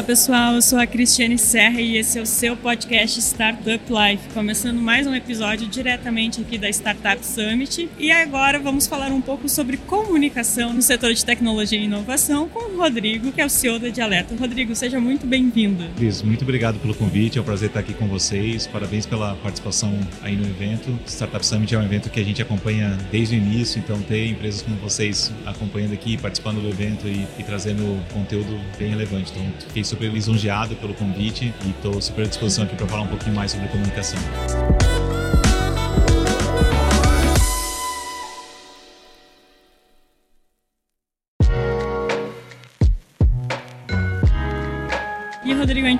Fala 0.00 0.06
pessoal, 0.06 0.54
eu 0.54 0.62
sou 0.62 0.78
a 0.78 0.86
Cristiane 0.86 1.36
Serra 1.36 1.78
e 1.78 1.98
esse 1.98 2.18
é 2.18 2.22
o 2.22 2.26
seu 2.26 2.56
podcast 2.56 3.20
Startup 3.20 3.84
Life, 3.86 4.30
começando 4.32 4.80
mais 4.80 5.06
um 5.06 5.14
episódio 5.14 5.66
diretamente 5.68 6.40
aqui 6.40 6.56
da 6.56 6.70
Startup 6.70 7.22
Summit. 7.22 7.86
E 7.98 8.10
agora 8.10 8.58
vamos 8.58 8.86
falar 8.86 9.08
um 9.08 9.20
pouco 9.20 9.46
sobre 9.46 9.76
comunicação 9.76 10.72
no 10.72 10.80
setor 10.80 11.12
de 11.12 11.22
tecnologia 11.22 11.78
e 11.78 11.84
inovação 11.84 12.48
com 12.48 12.72
o 12.72 12.78
Rodrigo, 12.78 13.30
que 13.30 13.42
é 13.42 13.44
o 13.44 13.50
CEO 13.50 13.78
da 13.78 13.90
Dialeto. 13.90 14.34
Rodrigo, 14.36 14.74
seja 14.74 14.98
muito 14.98 15.26
bem-vindo. 15.26 15.84
Cris, 15.96 16.22
muito 16.22 16.44
obrigado 16.44 16.78
pelo 16.78 16.94
convite, 16.94 17.36
é 17.36 17.42
um 17.42 17.44
prazer 17.44 17.68
estar 17.68 17.80
aqui 17.80 17.92
com 17.92 18.08
vocês. 18.08 18.66
Parabéns 18.66 19.04
pela 19.04 19.34
participação 19.34 19.92
aí 20.22 20.34
no 20.34 20.46
evento. 20.46 20.98
Startup 21.04 21.44
Summit 21.44 21.74
é 21.74 21.78
um 21.78 21.84
evento 21.84 22.08
que 22.08 22.20
a 22.20 22.24
gente 22.24 22.40
acompanha 22.40 22.96
desde 23.12 23.34
o 23.34 23.38
início, 23.38 23.78
então 23.78 24.00
ter 24.00 24.28
empresas 24.28 24.62
como 24.62 24.76
vocês 24.76 25.30
acompanhando 25.44 25.92
aqui, 25.92 26.16
participando 26.16 26.62
do 26.62 26.68
evento 26.70 27.06
e, 27.06 27.26
e 27.38 27.44
trazendo 27.44 28.02
conteúdo 28.14 28.58
bem 28.78 28.88
relevante. 28.88 29.30
Então, 29.32 29.50
Fiquei 29.66 29.84
super 29.90 30.08
lisonjeado 30.08 30.76
pelo 30.76 30.94
convite 30.94 31.52
e 31.64 31.70
estou 31.70 32.00
super 32.00 32.24
à 32.24 32.28
disposição 32.28 32.64
aqui 32.64 32.76
para 32.76 32.86
falar 32.86 33.02
um 33.02 33.08
pouquinho 33.08 33.34
mais 33.34 33.50
sobre 33.50 33.66
comunicação. 33.68 34.20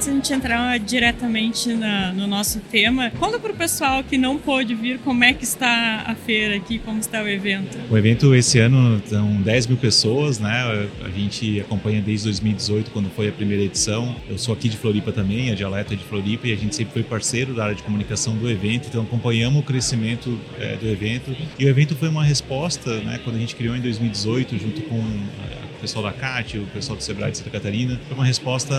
Antes 0.01 0.09
a 0.09 0.13
gente 0.13 0.33
entrar 0.33 0.79
diretamente 0.79 1.75
na, 1.75 2.11
no 2.13 2.27
nosso 2.27 2.59
tema, 2.71 3.11
conta 3.19 3.39
para 3.39 3.53
o 3.53 3.55
pessoal 3.55 4.03
que 4.03 4.17
não 4.17 4.39
pôde 4.39 4.75
vir 4.75 4.99
como 5.01 5.23
é 5.23 5.35
que 5.35 5.45
está 5.45 6.05
a 6.07 6.15
feira 6.15 6.57
aqui, 6.57 6.79
como 6.79 6.99
está 6.99 7.23
o 7.23 7.29
evento. 7.29 7.77
O 7.91 7.99
evento 7.99 8.35
esse 8.35 8.59
ano 8.59 9.03
são 9.05 9.31
10 9.43 9.67
mil 9.67 9.77
pessoas, 9.77 10.39
né? 10.39 10.89
A 11.05 11.09
gente 11.11 11.61
acompanha 11.61 12.01
desde 12.01 12.25
2018, 12.25 12.91
quando 12.93 13.11
foi 13.11 13.29
a 13.29 13.33
primeira 13.33 13.63
edição. 13.63 14.17
Eu 14.27 14.39
sou 14.39 14.55
aqui 14.55 14.71
de 14.71 14.79
Floripa 14.79 15.13
também, 15.13 15.51
a 15.51 15.55
Dialeto 15.55 15.93
é 15.93 15.97
de 15.97 16.05
Floripa, 16.05 16.49
e 16.49 16.53
a 16.55 16.57
gente 16.57 16.75
sempre 16.75 16.95
foi 16.95 17.03
parceiro 17.03 17.53
da 17.53 17.65
área 17.65 17.75
de 17.75 17.83
comunicação 17.83 18.35
do 18.35 18.49
evento, 18.49 18.89
então 18.89 19.03
acompanhamos 19.03 19.61
o 19.61 19.63
crescimento 19.63 20.39
é, 20.59 20.77
do 20.77 20.89
evento. 20.89 21.37
E 21.59 21.67
o 21.67 21.69
evento 21.69 21.95
foi 21.95 22.09
uma 22.09 22.25
resposta, 22.25 23.01
né? 23.01 23.21
Quando 23.23 23.37
a 23.37 23.39
gente 23.39 23.55
criou 23.55 23.77
em 23.77 23.81
2018, 23.83 24.59
junto 24.59 24.81
com 24.83 24.97
o 24.97 25.60
pessoal 25.81 26.05
da 26.05 26.13
CAT, 26.13 26.59
o 26.59 26.67
pessoal 26.67 26.97
do 26.97 27.03
Sebrae 27.03 27.31
de 27.31 27.39
Santa 27.39 27.51
Catarina, 27.51 27.99
foi 28.07 28.17
uma 28.17 28.25
resposta 28.25 28.75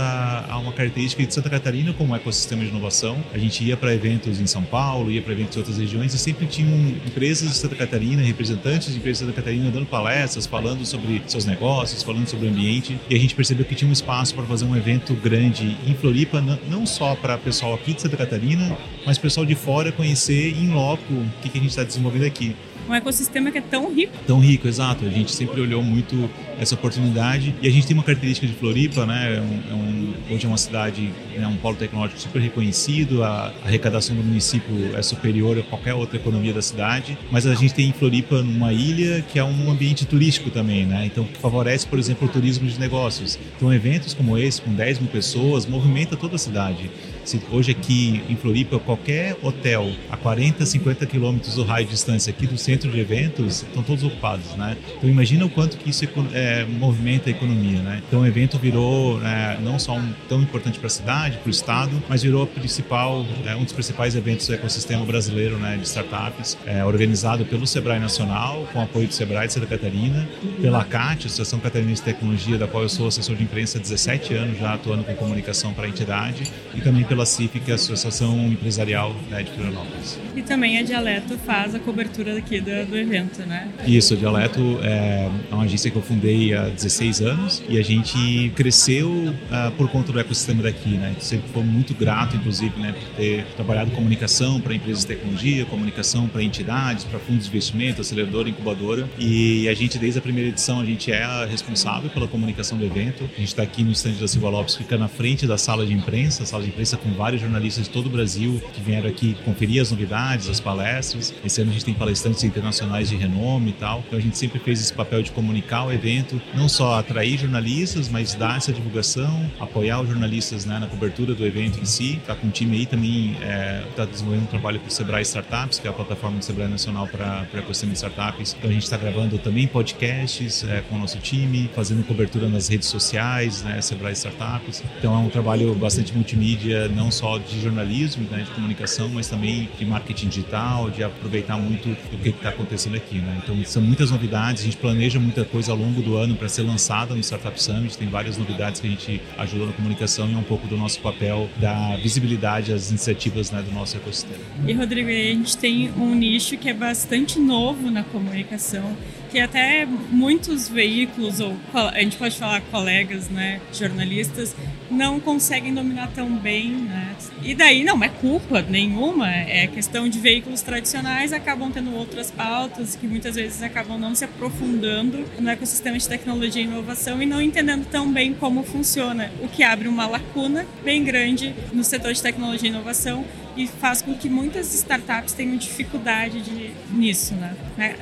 a 0.47 0.57
uma 0.59 0.71
característica 0.71 1.25
de 1.25 1.33
Santa 1.33 1.49
Catarina 1.49 1.91
como 1.93 2.15
ecossistema 2.15 2.63
de 2.63 2.69
inovação. 2.69 3.21
A 3.33 3.37
gente 3.37 3.63
ia 3.63 3.75
para 3.75 3.93
eventos 3.93 4.39
em 4.39 4.45
São 4.45 4.63
Paulo, 4.63 5.09
ia 5.11 5.21
para 5.21 5.33
eventos 5.33 5.55
em 5.55 5.59
outras 5.59 5.77
regiões 5.77 6.13
e 6.13 6.17
sempre 6.17 6.45
tinham 6.45 6.71
empresas 7.05 7.49
de 7.49 7.55
Santa 7.55 7.75
Catarina, 7.75 8.21
representantes 8.21 8.91
de 8.91 8.97
empresas 8.97 9.19
de 9.19 9.25
Santa 9.25 9.41
Catarina 9.41 9.71
dando 9.71 9.85
palestras, 9.85 10.45
falando 10.45 10.85
sobre 10.85 11.21
seus 11.27 11.45
negócios, 11.45 12.03
falando 12.03 12.27
sobre 12.27 12.47
o 12.47 12.49
ambiente. 12.49 12.99
E 13.09 13.15
a 13.15 13.19
gente 13.19 13.33
percebeu 13.33 13.65
que 13.65 13.73
tinha 13.73 13.89
um 13.89 13.93
espaço 13.93 14.35
para 14.35 14.45
fazer 14.45 14.65
um 14.65 14.75
evento 14.75 15.13
grande 15.15 15.75
em 15.87 15.95
Floripa, 15.95 16.41
não 16.69 16.85
só 16.85 17.15
para 17.15 17.37
pessoal 17.37 17.73
aqui 17.73 17.93
de 17.93 18.01
Santa 18.01 18.17
Catarina, 18.17 18.77
mas 19.05 19.17
pessoal 19.17 19.45
de 19.45 19.55
fora 19.55 19.91
conhecer 19.91 20.55
em 20.55 20.69
loco 20.69 21.13
o 21.13 21.27
que 21.41 21.49
a 21.49 21.61
gente 21.61 21.69
está 21.69 21.83
desenvolvendo 21.83 22.25
aqui 22.25 22.55
um 22.91 22.95
ecossistema 22.95 23.51
que 23.51 23.57
é 23.57 23.61
tão 23.61 23.93
rico. 23.93 24.13
Tão 24.27 24.39
rico, 24.39 24.67
exato. 24.67 25.05
A 25.05 25.09
gente 25.09 25.31
sempre 25.31 25.59
olhou 25.61 25.81
muito 25.81 26.29
essa 26.59 26.75
oportunidade 26.75 27.55
e 27.61 27.67
a 27.67 27.71
gente 27.71 27.87
tem 27.87 27.95
uma 27.95 28.03
característica 28.03 28.45
de 28.45 28.53
Floripa, 28.53 29.05
né? 29.05 29.37
É 29.37 29.41
um, 29.41 30.13
é 30.29 30.33
hoje 30.33 30.45
é 30.45 30.47
uma 30.47 30.57
cidade, 30.57 31.11
é 31.35 31.45
um 31.45 31.57
polo 31.57 31.75
tecnológico 31.75 32.19
super 32.19 32.41
reconhecido, 32.41 33.23
a, 33.23 33.53
a, 33.63 33.67
arrecadação 33.67 34.15
do 34.15 34.23
município 34.23 34.95
é 34.95 35.01
superior 35.01 35.57
a 35.59 35.63
qualquer 35.63 35.93
outra 35.93 36.17
economia 36.17 36.53
da 36.53 36.61
cidade, 36.61 37.17
mas 37.29 37.45
a 37.45 37.53
gente 37.53 37.73
tem 37.73 37.89
em 37.89 37.93
Floripa 37.93 38.35
uma 38.35 38.71
ilha 38.71 39.21
que 39.21 39.39
é 39.39 39.43
um 39.43 39.69
ambiente 39.69 40.05
turístico 40.05 40.49
também, 40.49 40.85
né? 40.85 41.05
Então 41.05 41.23
que 41.25 41.37
favorece, 41.37 41.85
por 41.85 41.99
exemplo, 41.99 42.27
o 42.27 42.31
turismo 42.31 42.67
de 42.67 42.79
negócios. 42.79 43.37
Então 43.55 43.73
eventos 43.73 44.13
como 44.13 44.37
esse, 44.37 44.61
com 44.61 44.73
10 44.73 44.99
mil 44.99 45.09
pessoas, 45.09 45.65
movimenta 45.65 46.15
toda 46.15 46.35
a 46.35 46.39
cidade. 46.39 46.89
Se 47.23 47.41
hoje 47.51 47.71
aqui 47.71 48.21
em 48.29 48.35
Floripa, 48.35 48.79
qualquer 48.79 49.37
hotel 49.41 49.91
a 50.09 50.17
40, 50.17 50.65
50 50.65 51.05
quilômetros 51.05 51.55
do 51.55 51.63
raio 51.63 51.85
de 51.85 51.91
distância 51.91 52.31
aqui 52.31 52.47
do 52.47 52.57
centro 52.57 52.89
de 52.89 52.99
eventos 52.99 53.63
estão 53.63 53.83
todos 53.83 54.03
ocupados, 54.03 54.55
né? 54.55 54.77
Então 54.97 55.09
imagina 55.09 55.45
o 55.45 55.49
quanto 55.49 55.77
que 55.77 55.89
isso 55.89 56.05
é, 56.33 56.65
movimenta 56.65 57.29
a 57.29 57.31
economia, 57.31 57.79
né? 57.79 58.01
Então 58.07 58.21
o 58.21 58.25
evento 58.25 58.57
virou 58.57 59.21
é, 59.23 59.57
não 59.61 59.77
só 59.77 59.95
um, 59.95 60.13
tão 60.27 60.41
importante 60.41 60.79
para 60.79 60.87
a 60.87 60.89
cidade, 60.89 61.37
para 61.37 61.47
o 61.47 61.51
estado, 61.51 62.01
mas 62.09 62.23
virou 62.23 62.45
principal, 62.47 63.25
é, 63.45 63.55
um 63.55 63.63
dos 63.63 63.73
principais 63.73 64.15
eventos 64.15 64.47
do 64.47 64.53
ecossistema 64.53 65.05
brasileiro, 65.05 65.57
né, 65.57 65.77
de 65.77 65.87
startups, 65.87 66.57
é, 66.65 66.83
organizado 66.83 67.45
pelo 67.45 67.65
Sebrae 67.67 67.99
Nacional, 67.99 68.67
com 68.73 68.81
apoio 68.81 69.07
do 69.07 69.13
Sebrae 69.13 69.47
de 69.47 69.53
Santa 69.53 69.67
Catarina, 69.67 70.27
pela 70.61 70.83
CAT, 70.83 71.27
Associação 71.27 71.59
Catarinense 71.59 72.01
de 72.01 72.05
Tecnologia, 72.13 72.57
da 72.57 72.67
qual 72.67 72.83
eu 72.83 72.89
sou 72.89 73.07
assessor 73.07 73.35
de 73.35 73.43
imprensa 73.43 73.77
há 73.77 73.81
17 73.81 74.33
anos 74.33 74.59
já 74.59 74.73
atuando 74.73 75.03
com 75.03 75.13
comunicação 75.15 75.73
para 75.73 75.85
a 75.85 75.89
entidade, 75.89 76.43
e 76.73 76.81
também 76.81 77.03
pela 77.11 77.25
CIF, 77.25 77.59
que 77.59 77.69
é 77.69 77.73
a 77.73 77.75
Associação 77.75 78.47
Empresarial 78.47 79.13
né, 79.29 79.43
de 79.43 79.51
Florianópolis. 79.51 80.17
E 80.33 80.41
também 80.41 80.79
a 80.79 80.81
Dialeto 80.81 81.37
faz 81.39 81.75
a 81.75 81.79
cobertura 81.79 82.37
aqui 82.37 82.61
do, 82.61 82.85
do 82.85 82.97
evento, 82.97 83.41
né? 83.41 83.67
Isso, 83.85 84.13
a 84.13 84.17
Dialeto 84.17 84.79
é 84.81 85.29
uma 85.51 85.63
agência 85.63 85.91
que 85.91 85.97
eu 85.97 86.01
fundei 86.01 86.53
há 86.53 86.69
16 86.69 87.19
anos 87.19 87.61
e 87.67 87.77
a 87.77 87.83
gente 87.83 88.49
cresceu 88.55 89.09
uh, 89.11 89.71
por 89.75 89.89
conta 89.89 90.13
do 90.13 90.19
ecossistema 90.21 90.63
daqui, 90.63 90.91
né? 90.91 91.13
Sempre 91.19 91.49
foi 91.49 91.63
muito 91.63 91.93
grato, 91.93 92.37
inclusive, 92.37 92.79
né, 92.79 92.93
por 92.93 93.17
ter 93.17 93.43
trabalhado 93.57 93.91
comunicação 93.91 94.61
para 94.61 94.73
empresas 94.73 95.01
de 95.01 95.07
tecnologia, 95.07 95.65
comunicação 95.65 96.29
para 96.29 96.41
entidades, 96.41 97.03
para 97.03 97.19
fundos 97.19 97.43
de 97.43 97.49
investimento, 97.49 97.99
aceleradora, 97.99 98.47
incubadora. 98.47 99.09
E 99.19 99.67
a 99.67 99.73
gente, 99.73 99.99
desde 99.99 100.17
a 100.17 100.21
primeira 100.21 100.47
edição, 100.47 100.79
a 100.79 100.85
gente 100.85 101.11
é 101.11 101.45
responsável 101.45 102.09
pela 102.09 102.27
comunicação 102.29 102.77
do 102.77 102.85
evento. 102.85 103.29
A 103.35 103.39
gente 103.39 103.49
está 103.49 103.63
aqui 103.63 103.83
no 103.83 103.91
estande 103.91 104.17
da 104.17 104.29
Silva 104.29 104.47
Lopes, 104.47 104.75
fica 104.75 104.97
na 104.97 105.09
frente 105.09 105.45
da 105.45 105.57
sala 105.57 105.85
de 105.85 105.93
imprensa, 105.93 106.43
a 106.43 106.45
sala 106.45 106.63
de 106.63 106.69
imprensa 106.69 107.00
com 107.01 107.11
vários 107.11 107.41
jornalistas 107.41 107.85
de 107.85 107.89
todo 107.89 108.07
o 108.07 108.09
Brasil 108.09 108.61
que 108.73 108.81
vieram 108.81 109.09
aqui 109.09 109.35
conferir 109.45 109.81
as 109.81 109.91
novidades, 109.91 110.47
as 110.49 110.59
palestras. 110.59 111.33
Esse 111.43 111.61
ano 111.61 111.71
a 111.71 111.73
gente 111.73 111.85
tem 111.85 111.93
palestrantes 111.93 112.43
internacionais 112.43 113.09
de 113.09 113.15
renome 113.15 113.71
e 113.71 113.73
tal. 113.73 114.03
Então 114.07 114.17
a 114.17 114.21
gente 114.21 114.37
sempre 114.37 114.59
fez 114.59 114.79
esse 114.79 114.93
papel 114.93 115.21
de 115.21 115.31
comunicar 115.31 115.85
o 115.85 115.91
evento, 115.91 116.41
não 116.53 116.69
só 116.69 116.99
atrair 116.99 117.37
jornalistas, 117.37 118.09
mas 118.09 118.33
dar 118.33 118.57
essa 118.57 118.71
divulgação, 118.71 119.49
apoiar 119.59 120.01
os 120.01 120.09
jornalistas 120.09 120.65
né, 120.65 120.79
na 120.79 120.87
cobertura 120.87 121.33
do 121.33 121.45
evento 121.45 121.79
em 121.79 121.85
si. 121.85 122.17
Está 122.17 122.35
com 122.35 122.47
um 122.47 122.51
time 122.51 122.77
aí 122.77 122.85
também, 122.85 123.37
é, 123.41 123.83
tá 123.95 124.05
desenvolvendo 124.05 124.43
um 124.43 124.47
trabalho 124.47 124.79
para 124.79 124.87
o 124.87 124.91
Sebrae 124.91 125.21
Startups, 125.23 125.79
que 125.79 125.87
é 125.87 125.89
a 125.89 125.93
plataforma 125.93 126.37
do 126.37 126.45
Sebrae 126.45 126.67
Nacional 126.67 127.07
para 127.07 127.47
o 127.53 127.57
ecossistema 127.57 127.93
de 127.93 127.97
startups. 127.97 128.55
Então 128.57 128.69
a 128.69 128.73
gente 128.73 128.83
está 128.83 128.97
gravando 128.97 129.37
também 129.37 129.67
podcasts 129.67 130.63
é, 130.63 130.81
com 130.81 130.95
o 130.95 130.99
nosso 130.99 131.17
time, 131.19 131.69
fazendo 131.73 132.05
cobertura 132.05 132.47
nas 132.47 132.67
redes 132.67 132.87
sociais, 132.87 133.63
né, 133.63 133.81
Sebrae 133.81 134.13
Startups. 134.13 134.83
Então 134.97 135.13
é 135.13 135.17
um 135.17 135.29
trabalho 135.29 135.73
bastante 135.75 136.13
multimídia, 136.13 136.87
não 136.91 137.11
só 137.11 137.37
de 137.37 137.61
jornalismo, 137.61 138.27
né, 138.29 138.43
de 138.43 138.51
comunicação, 138.51 139.09
mas 139.09 139.27
também 139.27 139.69
de 139.77 139.85
marketing 139.85 140.27
digital, 140.27 140.89
de 140.89 141.03
aproveitar 141.03 141.57
muito 141.57 141.89
o 141.89 142.17
que 142.17 142.29
está 142.29 142.49
acontecendo 142.49 142.95
aqui. 142.95 143.19
Né? 143.19 143.41
Então 143.43 143.63
são 143.65 143.81
muitas 143.81 144.11
novidades, 144.11 144.61
a 144.61 144.65
gente 144.65 144.77
planeja 144.77 145.19
muita 145.19 145.45
coisa 145.45 145.71
ao 145.71 145.77
longo 145.77 146.01
do 146.01 146.17
ano 146.17 146.35
para 146.35 146.49
ser 146.49 146.63
lançada 146.63 147.13
no 147.13 147.21
Startup 147.21 147.61
Summit, 147.61 147.97
tem 147.97 148.07
várias 148.07 148.37
novidades 148.37 148.81
que 148.81 148.87
a 148.87 148.89
gente 148.89 149.21
ajuda 149.37 149.67
na 149.67 149.73
comunicação 149.73 150.29
e 150.29 150.33
é 150.33 150.37
um 150.37 150.43
pouco 150.43 150.67
do 150.67 150.77
nosso 150.77 150.99
papel 150.99 151.49
da 151.57 151.95
visibilidade 151.97 152.73
às 152.73 152.89
iniciativas 152.89 153.51
né, 153.51 153.61
do 153.61 153.71
nosso 153.71 153.97
ecossistema. 153.97 154.41
E 154.67 154.73
Rodrigo, 154.73 155.09
a 155.09 155.13
gente 155.13 155.57
tem 155.57 155.91
um 155.97 156.13
nicho 156.15 156.57
que 156.57 156.69
é 156.69 156.73
bastante 156.73 157.39
novo 157.39 157.89
na 157.89 158.03
comunicação, 158.03 158.95
que 159.31 159.39
até 159.39 159.85
muitos 159.85 160.67
veículos, 160.67 161.39
ou 161.39 161.55
a 161.73 161.99
gente 161.99 162.17
pode 162.17 162.37
falar 162.37 162.61
colegas, 162.69 163.29
né, 163.29 163.61
jornalistas, 163.71 164.53
não 164.89 165.21
conseguem 165.21 165.73
dominar 165.73 166.11
tão 166.13 166.29
bem, 166.29 166.69
né? 166.71 167.15
E 167.41 167.55
daí 167.55 167.83
não 167.83 168.03
é 168.03 168.09
culpa 168.09 168.61
nenhuma, 168.61 169.29
é 169.29 169.65
questão 169.67 170.09
de 170.09 170.19
veículos 170.19 170.61
tradicionais 170.61 171.31
acabam 171.31 171.71
tendo 171.71 171.95
outras 171.95 172.29
pautas 172.29 172.95
que 172.95 173.07
muitas 173.07 173.35
vezes 173.35 173.63
acabam 173.63 173.97
não 173.97 174.13
se 174.13 174.25
aprofundando 174.25 175.25
no 175.39 175.49
ecossistema 175.49 175.97
de 175.97 176.07
tecnologia 176.07 176.61
e 176.61 176.65
inovação 176.65 177.21
e 177.21 177.25
não 177.25 177.41
entendendo 177.41 177.85
tão 177.85 178.11
bem 178.11 178.33
como 178.33 178.63
funciona, 178.63 179.31
o 179.41 179.47
que 179.47 179.63
abre 179.63 179.87
uma 179.87 180.07
lacuna 180.07 180.65
bem 180.83 181.03
grande 181.03 181.55
no 181.71 181.83
setor 181.83 182.13
de 182.13 182.21
tecnologia 182.21 182.69
e 182.69 182.71
inovação 182.71 183.25
e 183.55 183.67
faz 183.67 184.01
com 184.01 184.13
que 184.13 184.29
muitas 184.29 184.73
startups 184.73 185.33
tenham 185.33 185.55
dificuldade 185.57 186.41
de, 186.41 186.71
nisso, 186.91 187.33
né? 187.35 187.55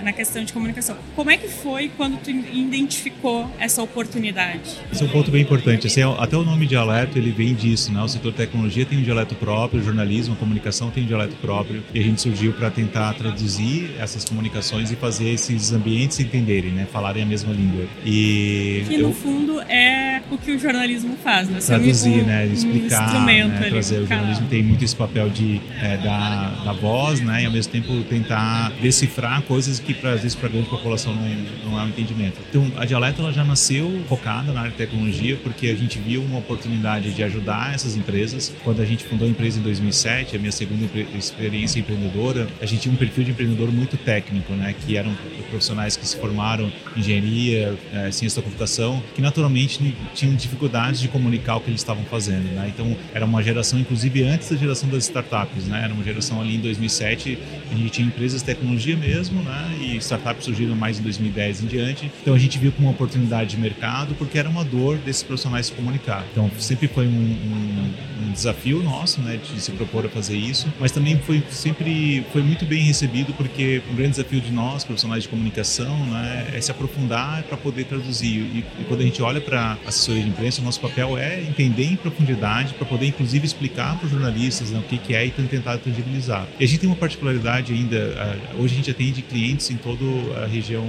na 0.04 0.14
questão 0.14 0.44
de 0.44 0.52
comunicação. 0.52 0.98
Como 1.16 1.32
é 1.32 1.38
que 1.38 1.48
foi 1.48 1.90
quando 1.96 2.18
tu 2.22 2.30
identificou 2.30 3.50
essa 3.60 3.82
oportunidade? 3.82 4.78
Esse 4.92 5.04
é 5.04 5.06
um 5.06 5.10
ponto 5.10 5.32
bem 5.32 5.42
importante. 5.42 5.88
Assim, 5.88 6.02
até 6.18 6.36
o 6.36 6.44
nome 6.44 6.66
dialeto 6.66 7.18
ele 7.18 7.32
vem 7.32 7.54
disso, 7.54 7.92
né? 7.92 8.02
O 8.02 8.08
setor 8.08 8.34
tecnologia 8.34 8.86
tem 8.86 8.98
um 8.98 9.04
dialeto 9.04 9.36
próprio, 9.36 9.82
o 9.82 9.84
jornalismo, 9.84 10.34
a 10.34 10.38
comunicação 10.38 10.90
tem 10.90 11.04
um 11.04 11.08
dialeto 11.08 11.36
próprio 11.38 11.84
e 11.94 12.00
a 12.00 12.04
gente 12.04 12.22
surgiu 12.22 12.54
para 12.54 12.70
tentar 12.70 13.14
traduzir 13.14 13.92
essas 14.00 14.26
comunicações 14.26 14.92
e 14.92 14.96
fazer 14.96 15.30
esses 15.30 15.72
ambientes 15.72 16.18
se 16.18 16.24
entenderem, 16.24 16.72
né? 16.72 16.88
Falarem 16.92 17.24
a 17.24 17.26
mesma 17.26 17.54
língua. 17.54 17.86
E 18.06 18.84
que 18.88 18.98
no 18.98 19.10
eu... 19.10 19.14
fundo 19.14 19.62
é 19.62 20.22
o 20.32 20.38
que 20.38 20.52
o 20.52 20.60
jornalismo 20.60 21.16
faz, 21.24 21.50
né? 21.50 21.60
Traduzir, 21.60 22.24
um, 22.24 22.26
né? 22.26 22.48
Explicar, 22.48 23.16
um 23.16 23.26
né? 23.26 23.70
trazer. 23.70 24.00
O 24.00 24.08
jornalismo 24.08 24.48
tem 24.48 24.64
muito 24.64 24.84
esse 24.84 24.96
papel 24.96 25.30
de 25.30 25.39
é, 25.82 25.98
da, 25.98 26.50
da 26.66 26.74
voz, 26.74 27.20
né? 27.22 27.44
E 27.44 27.46
ao 27.46 27.52
mesmo 27.52 27.72
tempo 27.72 28.04
tentar 28.04 28.72
decifrar 28.82 29.42
coisas 29.44 29.80
que 29.80 29.94
para 29.94 30.16
vezes 30.16 30.36
para 30.36 30.48
a 30.48 30.52
grande 30.52 30.70
população 30.70 31.14
não, 31.14 31.72
não 31.72 31.78
há 31.78 31.84
um 31.84 31.90
entendimento. 31.90 32.38
Então 32.50 32.72
a 32.78 32.86
Dialeto 32.86 33.22
ela 33.22 33.32
já 33.32 33.44
nasceu 33.44 34.02
focada 34.08 34.52
na 34.52 34.62
área 34.62 34.72
de 34.72 34.78
tecnologia 34.78 35.38
porque 35.38 35.68
a 35.68 35.76
gente 35.76 36.00
viu 36.00 36.22
uma 36.22 36.40
oportunidade 36.40 37.12
de 37.12 37.24
ajudar 37.24 37.74
essas 37.74 37.96
empresas. 37.96 38.54
Quando 38.64 38.82
a 38.82 38.86
gente 38.86 39.04
fundou 39.04 39.28
a 39.28 39.32
empresa 39.32 39.60
em 39.60 39.64
2007, 39.64 40.36
a 40.36 40.40
minha 40.40 40.52
segunda 40.52 40.86
experiência 41.18 41.80
empreendedora, 41.80 42.48
a 42.62 42.66
gente 42.66 42.82
tinha 42.82 42.94
um 42.94 42.98
perfil 42.98 43.24
de 43.24 43.32
empreendedor 43.32 43.72
muito 43.72 43.98
técnico, 43.98 44.54
né? 44.54 44.74
Que 44.86 44.98
eram 44.98 45.16
profissionais 45.50 45.98
que 45.98 46.08
se 46.08 46.18
formaram 46.18 46.72
em 46.96 47.00
engenharia, 47.00 47.78
é, 47.94 48.12
ciência 48.12 48.42
da 48.42 48.46
computação, 48.46 49.02
que 49.16 49.22
naturalmente 49.22 49.96
tinham 50.14 50.36
dificuldades 50.36 51.00
de 51.00 51.08
comunicar 51.08 51.58
o 51.58 51.62
que 51.62 51.70
eles 51.70 51.82
estavam 51.82 52.04
fazendo, 52.06 52.44
né? 52.54 52.72
Então 52.74 52.96
era 53.14 53.26
uma 53.26 53.42
geração, 53.42 53.80
inclusive 53.80 54.24
antes 54.24 54.50
da 54.50 54.56
geração 54.56 54.90
das 54.90 55.04
startups, 55.04 55.29
né? 55.66 55.82
Era 55.84 55.94
uma 55.94 56.04
geração 56.04 56.42
ali 56.42 56.56
em 56.56 56.60
2007, 56.60 57.38
a 57.72 57.76
gente 57.76 57.90
tinha 57.90 58.08
empresas 58.08 58.42
de 58.42 58.46
tecnologia 58.46 58.98
mesmo, 58.98 59.42
né? 59.42 59.78
E 59.82 59.98
startups 59.98 60.46
surgiram 60.46 60.76
mais 60.76 61.00
em 61.00 61.04
2010 61.04 61.64
em 61.64 61.68
diante. 61.68 62.12
Então 62.22 62.34
a 62.34 62.38
gente 62.38 62.58
viu 62.58 62.72
como 62.72 62.88
uma 62.88 62.94
oportunidade 62.94 63.52
de 63.52 63.58
mercado 63.58 64.16
porque 64.16 64.38
era 64.38 64.50
uma 64.50 64.64
dor 64.64 64.98
desses 64.98 65.24
profissionais 65.24 65.68
se 65.68 65.72
comunicar. 65.74 66.26
Então 66.32 66.50
sempre 66.60 66.88
foi 66.88 67.08
um, 67.08 67.12
um, 67.12 68.28
um 68.28 68.32
desafio 68.32 68.82
nosso, 68.84 69.22
né? 69.22 69.38
De 69.38 69.60
se 69.62 69.72
propor 69.72 70.06
a 70.06 70.10
fazer 70.10 70.38
isso, 70.38 70.72
mas 70.80 70.92
também 70.92 71.18
foi 71.20 71.44
sempre 71.50 72.26
foi 72.32 72.42
muito 72.42 72.66
bem 72.66 72.84
recebido 72.84 73.34
porque 73.34 73.82
um 73.92 73.96
grande 73.96 74.12
desafio 74.12 74.42
de 74.42 74.52
nós, 74.52 74.84
profissionais 74.84 75.24
de 75.24 75.30
comunicação, 75.30 76.06
né? 76.08 76.48
É 76.54 76.62
se 76.62 76.72
aprofundar 76.72 77.44
para 77.44 77.58
poder 77.58 77.86
traduzir. 77.86 78.40
E, 78.40 78.66
e 78.80 78.84
quando 78.88 79.02
a 79.02 79.04
gente 79.04 79.22
olha 79.22 79.42
para 79.42 79.78
assessoria 79.86 80.24
de 80.24 80.30
imprensa, 80.30 80.62
o 80.62 80.64
nosso 80.64 80.80
papel 80.80 81.18
é 81.18 81.42
entender 81.42 81.86
em 81.86 81.96
profundidade 81.96 82.74
para 82.74 82.86
poder 82.86 83.08
inclusive 83.08 83.46
explicar 83.46 83.98
para 83.98 84.06
os 84.06 84.12
jornalistas 84.12 84.72
né, 84.72 84.80
o 84.80 84.84
que, 84.84 84.98
que 84.98 85.16
é 85.16 85.19
e 85.26 85.32
tentar 85.32 85.78
tangibilizar. 85.78 86.48
E 86.60 86.64
a 86.64 86.68
gente 86.68 86.80
tem 86.80 86.90
uma 86.90 86.96
particularidade 86.96 87.74
ainda, 87.74 88.38
hoje 88.58 88.74
a 88.74 88.78
gente 88.78 88.92
atende 88.92 89.22
clientes 89.22 89.70
em 89.70 89.78
toda 89.78 90.06
a 90.44 90.48
região 90.48 90.86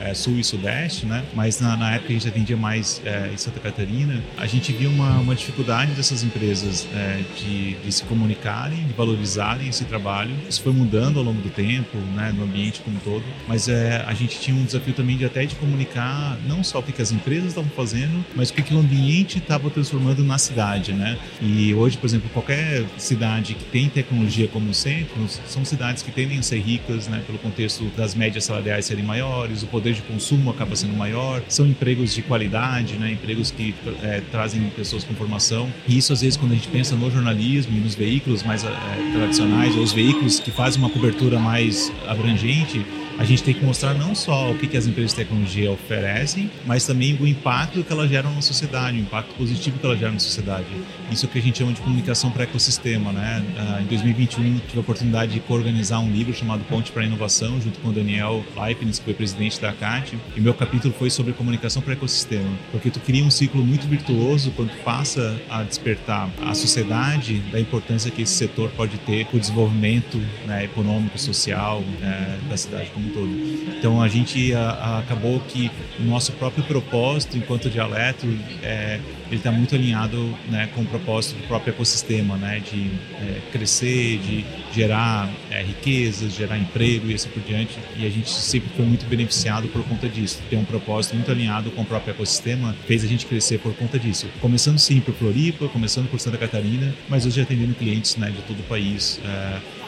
é, 0.00 0.14
sul 0.14 0.38
e 0.38 0.44
sudeste, 0.44 1.06
né? 1.06 1.24
Mas 1.34 1.60
na, 1.60 1.76
na, 1.76 1.94
época 1.94 2.10
a 2.10 2.12
gente 2.12 2.28
atendia 2.28 2.56
mais 2.56 3.00
é, 3.04 3.30
em 3.32 3.36
Santa 3.36 3.60
Catarina. 3.60 4.22
A 4.36 4.46
gente 4.46 4.72
via 4.72 4.88
uma, 4.88 5.18
uma 5.18 5.34
dificuldade 5.34 5.92
dessas 5.92 6.22
empresas 6.22 6.86
é, 6.94 7.20
de, 7.36 7.74
de, 7.74 7.92
se 7.92 8.04
comunicarem, 8.04 8.84
de 8.86 8.92
valorizarem 8.92 9.68
esse 9.68 9.84
trabalho. 9.84 10.34
Isso 10.48 10.62
foi 10.62 10.72
mudando 10.72 11.18
ao 11.18 11.24
longo 11.24 11.40
do 11.40 11.50
tempo, 11.50 11.96
né? 12.14 12.32
No 12.36 12.44
ambiente 12.44 12.80
como 12.80 12.96
um 12.96 13.00
todo. 13.00 13.24
Mas 13.48 13.68
é, 13.68 14.04
a 14.06 14.14
gente 14.14 14.38
tinha 14.38 14.56
um 14.56 14.64
desafio 14.64 14.94
também 14.94 15.16
de 15.16 15.24
até 15.24 15.44
de 15.44 15.54
comunicar 15.56 16.38
não 16.46 16.62
só 16.62 16.78
o 16.78 16.82
que, 16.82 16.92
que 16.92 17.02
as 17.02 17.12
empresas 17.12 17.48
estavam 17.48 17.70
fazendo, 17.70 18.24
mas 18.34 18.50
o 18.50 18.54
que, 18.54 18.62
que 18.62 18.74
o 18.74 18.78
ambiente 18.78 19.38
estava 19.38 19.70
transformando 19.70 20.22
na 20.24 20.38
cidade, 20.38 20.92
né? 20.92 21.18
E 21.40 21.74
hoje, 21.74 21.96
por 21.96 22.06
exemplo, 22.06 22.28
qualquer 22.32 22.84
cidade 22.96 23.54
que 23.54 23.64
tem 23.74 23.88
tecnologia 23.88 24.46
como 24.46 24.72
centro, 24.72 25.16
são 25.48 25.64
cidades 25.64 26.00
que 26.00 26.12
tendem 26.12 26.38
a 26.38 26.42
ser 26.44 26.60
ricas, 26.60 27.08
né? 27.08 27.20
Pelo 27.26 27.40
contexto 27.40 27.82
das 27.96 28.14
médias 28.14 28.44
salariais 28.44 28.84
serem 28.84 29.02
maiores, 29.02 29.64
o 29.64 29.66
poder 29.66 29.94
de 29.94 30.02
consumo 30.02 30.48
acaba 30.48 30.76
sendo 30.76 30.96
maior, 30.96 31.42
são 31.48 31.66
empregos 31.66 32.14
de 32.14 32.22
qualidade, 32.22 32.94
né? 32.94 33.10
empregos 33.10 33.50
que 33.50 33.74
é, 34.00 34.22
trazem 34.30 34.62
pessoas 34.76 35.02
com 35.02 35.12
formação. 35.14 35.68
E 35.88 35.98
isso, 35.98 36.12
às 36.12 36.20
vezes, 36.20 36.36
quando 36.36 36.52
a 36.52 36.54
gente 36.54 36.68
pensa 36.68 36.94
no 36.94 37.10
jornalismo 37.10 37.76
e 37.76 37.80
nos 37.80 37.96
veículos 37.96 38.44
mais 38.44 38.62
é, 38.62 38.70
tradicionais, 39.12 39.74
ou 39.74 39.82
os 39.82 39.92
veículos 39.92 40.38
que 40.38 40.52
fazem 40.52 40.80
uma 40.80 40.90
cobertura 40.90 41.40
mais 41.40 41.92
abrangente, 42.06 42.80
a 43.18 43.24
gente 43.24 43.42
tem 43.42 43.54
que 43.54 43.64
mostrar 43.64 43.94
não 43.94 44.14
só 44.14 44.50
o 44.50 44.58
que, 44.58 44.66
que 44.66 44.76
as 44.76 44.86
empresas 44.86 45.12
de 45.12 45.16
tecnologia 45.16 45.70
oferecem, 45.70 46.50
mas 46.66 46.84
também 46.84 47.16
o 47.20 47.26
impacto 47.26 47.82
que 47.82 47.92
elas 47.92 48.10
geram 48.10 48.34
na 48.34 48.42
sociedade, 48.42 48.96
o 48.96 49.00
impacto 49.00 49.34
positivo 49.34 49.78
que 49.78 49.86
elas 49.86 49.98
geram 49.98 50.14
na 50.14 50.18
sociedade. 50.18 50.66
Isso 51.10 51.26
é 51.26 51.28
que 51.28 51.38
a 51.38 51.42
gente 51.42 51.58
chama 51.58 51.72
de 51.72 51.80
comunicação 51.80 52.30
para 52.30 52.44
ecossistema. 52.44 53.12
Né? 53.12 53.44
Uh, 53.56 53.82
em 53.82 53.86
2021, 53.86 54.58
tive 54.58 54.78
a 54.78 54.80
oportunidade 54.80 55.32
de 55.32 55.40
co-organizar 55.40 56.00
um 56.00 56.10
livro 56.10 56.34
chamado 56.34 56.64
Ponte 56.64 56.90
para 56.90 57.02
a 57.02 57.06
Inovação, 57.06 57.60
junto 57.60 57.78
com 57.80 57.88
o 57.88 57.92
Daniel 57.92 58.44
Leibniz, 58.56 58.98
que 58.98 59.04
foi 59.04 59.14
presidente 59.14 59.60
da 59.60 59.72
CAT, 59.72 60.18
e 60.36 60.40
meu 60.40 60.54
capítulo 60.54 60.92
foi 60.92 61.10
sobre 61.10 61.32
comunicação 61.32 61.80
para 61.82 61.92
ecossistema, 61.92 62.50
porque 62.72 62.90
tu 62.90 63.00
cria 63.00 63.24
um 63.24 63.30
ciclo 63.30 63.64
muito 63.64 63.86
virtuoso 63.86 64.50
quando 64.56 64.70
passa 64.82 65.40
a 65.48 65.62
despertar 65.62 66.28
a 66.44 66.54
sociedade 66.54 67.38
da 67.52 67.60
importância 67.60 68.10
que 68.10 68.22
esse 68.22 68.34
setor 68.34 68.70
pode 68.70 68.98
ter 68.98 69.26
para 69.26 69.36
o 69.36 69.40
desenvolvimento 69.40 70.20
né, 70.46 70.64
econômico, 70.64 71.18
social 71.18 71.80
né, 72.00 72.38
da 72.48 72.56
cidade 72.56 72.90
como 72.92 73.03
um 73.04 73.10
todo. 73.10 73.30
Então 73.78 74.02
a 74.02 74.08
gente 74.08 74.54
a, 74.54 74.70
a, 74.70 74.98
acabou 75.00 75.40
que 75.40 75.70
o 75.98 76.02
nosso 76.04 76.32
próprio 76.32 76.64
propósito 76.64 77.36
enquanto 77.36 77.68
dialeto 77.68 78.26
é, 78.62 79.00
ele 79.28 79.36
está 79.36 79.50
muito 79.50 79.74
alinhado 79.74 80.36
né, 80.48 80.68
com 80.74 80.82
o 80.82 80.86
propósito 80.86 81.36
do 81.40 81.46
próprio 81.46 81.72
ecossistema, 81.72 82.36
né, 82.36 82.60
de 82.60 82.90
é, 83.14 83.40
crescer, 83.50 84.18
de 84.18 84.44
gerar 84.72 85.30
é, 85.50 85.62
riquezas, 85.62 86.32
gerar 86.34 86.58
emprego 86.58 87.10
e 87.10 87.14
assim 87.14 87.28
por 87.30 87.42
diante. 87.42 87.78
E 87.96 88.06
a 88.06 88.10
gente 88.10 88.30
sempre 88.30 88.70
foi 88.76 88.84
muito 88.84 89.06
beneficiado 89.06 89.68
por 89.68 89.82
conta 89.84 90.08
disso. 90.08 90.40
Ter 90.48 90.56
um 90.56 90.64
propósito 90.64 91.14
muito 91.14 91.30
alinhado 91.30 91.70
com 91.70 91.82
o 91.82 91.84
próprio 91.84 92.12
ecossistema 92.12 92.74
fez 92.86 93.04
a 93.04 93.06
gente 93.06 93.26
crescer 93.26 93.58
por 93.58 93.74
conta 93.74 93.98
disso. 93.98 94.28
Começando 94.40 94.78
sim 94.78 95.00
por 95.00 95.14
Floripa, 95.14 95.68
começando 95.68 96.08
por 96.08 96.20
Santa 96.20 96.38
Catarina, 96.38 96.94
mas 97.08 97.26
hoje 97.26 97.40
atendendo 97.40 97.74
clientes 97.74 98.16
né, 98.16 98.30
de 98.30 98.42
todo 98.42 98.60
o 98.60 98.64
país. 98.64 99.20
É, 99.24 99.83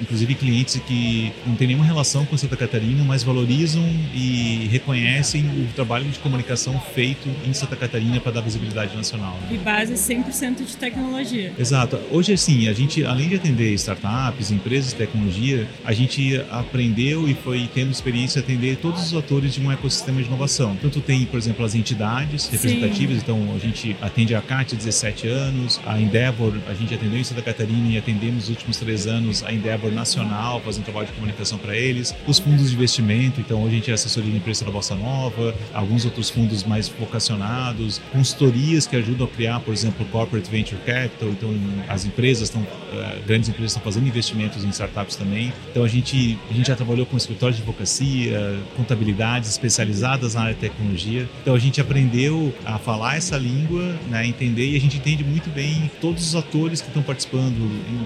inclusive 0.00 0.34
clientes 0.34 0.80
que 0.86 1.32
não 1.46 1.54
têm 1.54 1.68
nenhuma 1.68 1.84
relação 1.84 2.24
com 2.24 2.36
Santa 2.36 2.56
Catarina, 2.56 3.04
mas 3.04 3.22
valorizam 3.22 3.82
e 4.14 4.68
reconhecem 4.70 5.44
o 5.44 5.72
trabalho 5.74 6.04
de 6.06 6.18
comunicação 6.18 6.78
feito 6.94 7.28
em 7.46 7.52
Santa 7.52 7.76
Catarina 7.76 8.20
para 8.20 8.32
dar 8.32 8.40
visibilidade 8.40 8.96
nacional. 8.96 9.38
Né? 9.42 9.56
E 9.56 9.58
base 9.58 9.94
100% 9.94 10.64
de 10.64 10.76
tecnologia. 10.76 11.52
Exato. 11.58 11.98
Hoje, 12.10 12.32
assim, 12.32 12.68
a 12.68 12.72
gente, 12.72 13.04
além 13.04 13.28
de 13.28 13.36
atender 13.36 13.72
startups, 13.74 14.50
empresas 14.50 14.90
de 14.90 14.96
tecnologia, 14.96 15.66
a 15.84 15.92
gente 15.92 16.40
aprendeu 16.50 17.28
e 17.28 17.34
foi 17.34 17.68
tendo 17.72 17.90
experiência 17.90 18.40
de 18.40 18.46
atender 18.46 18.76
todos 18.76 19.06
os 19.06 19.14
atores 19.14 19.54
de 19.54 19.60
um 19.60 19.70
ecossistema 19.70 20.20
de 20.20 20.28
inovação. 20.28 20.76
Tu 20.76 21.00
tem, 21.00 21.24
por 21.24 21.38
exemplo, 21.38 21.64
as 21.64 21.74
entidades 21.74 22.48
representativas, 22.48 23.16
Sim. 23.16 23.22
então 23.22 23.54
a 23.54 23.58
gente 23.58 23.96
atende 24.00 24.34
a 24.34 24.40
CAT 24.40 24.74
há 24.74 24.76
17 24.76 25.28
anos, 25.28 25.80
a 25.86 26.00
Endeavor, 26.00 26.54
a 26.68 26.74
gente 26.74 26.94
atendeu 26.94 27.18
em 27.18 27.24
Santa 27.24 27.42
Catarina 27.42 27.88
e 27.88 27.98
atendemos 27.98 28.36
nos 28.36 28.48
últimos 28.48 28.76
três 28.76 29.06
anos 29.06 29.42
a 29.46 29.52
Endeavor 29.52 29.92
Nacional, 29.92 30.60
fazendo 30.60 30.84
trabalho 30.84 31.06
de 31.06 31.12
comunicação 31.12 31.58
para 31.58 31.76
eles, 31.76 32.14
os 32.26 32.38
fundos 32.38 32.70
de 32.70 32.76
investimento, 32.76 33.40
então 33.40 33.62
hoje 33.62 33.74
a 33.74 33.78
gente 33.78 33.90
é 33.90 33.94
assessoria 33.94 34.30
de 34.30 34.36
imprensa 34.36 34.64
da 34.64 34.70
Bossa 34.70 34.94
Nova, 34.94 35.54
alguns 35.72 36.04
outros 36.04 36.28
fundos 36.28 36.64
mais 36.64 36.88
vocacionados, 36.88 38.00
consultorias 38.12 38.86
que 38.86 38.96
ajudam 38.96 39.26
a 39.26 39.30
criar, 39.30 39.60
por 39.60 39.72
exemplo, 39.72 40.04
Corporate 40.06 40.50
Venture 40.50 40.80
Capital, 40.82 41.28
então 41.30 41.54
as 41.88 42.04
empresas 42.04 42.48
estão, 42.48 42.62
uh, 42.62 43.26
grandes 43.26 43.48
empresas 43.48 43.72
estão 43.72 43.82
fazendo 43.82 44.06
investimentos 44.06 44.64
em 44.64 44.68
startups 44.68 45.16
também, 45.16 45.52
então 45.70 45.84
a 45.84 45.88
gente, 45.88 46.38
a 46.50 46.52
gente 46.52 46.66
já 46.66 46.76
trabalhou 46.76 47.06
com 47.06 47.16
escritórios 47.16 47.56
de 47.56 47.62
advocacia, 47.62 48.58
contabilidades 48.76 49.50
especializadas 49.50 50.34
na 50.34 50.42
área 50.42 50.54
de 50.54 50.60
tecnologia, 50.60 51.28
então 51.42 51.54
a 51.54 51.58
gente 51.58 51.80
aprendeu 51.80 52.52
a 52.64 52.78
falar 52.78 53.16
essa 53.16 53.36
língua, 53.36 53.94
né, 54.08 54.26
entender 54.26 54.70
e 54.70 54.76
a 54.76 54.80
gente 54.80 54.96
entende 54.96 55.24
muito 55.24 55.50
bem 55.50 55.90
todos 56.00 56.26
os 56.26 56.34
atores 56.34 56.80
que 56.80 56.88
estão 56.88 57.02
participando, 57.02 57.56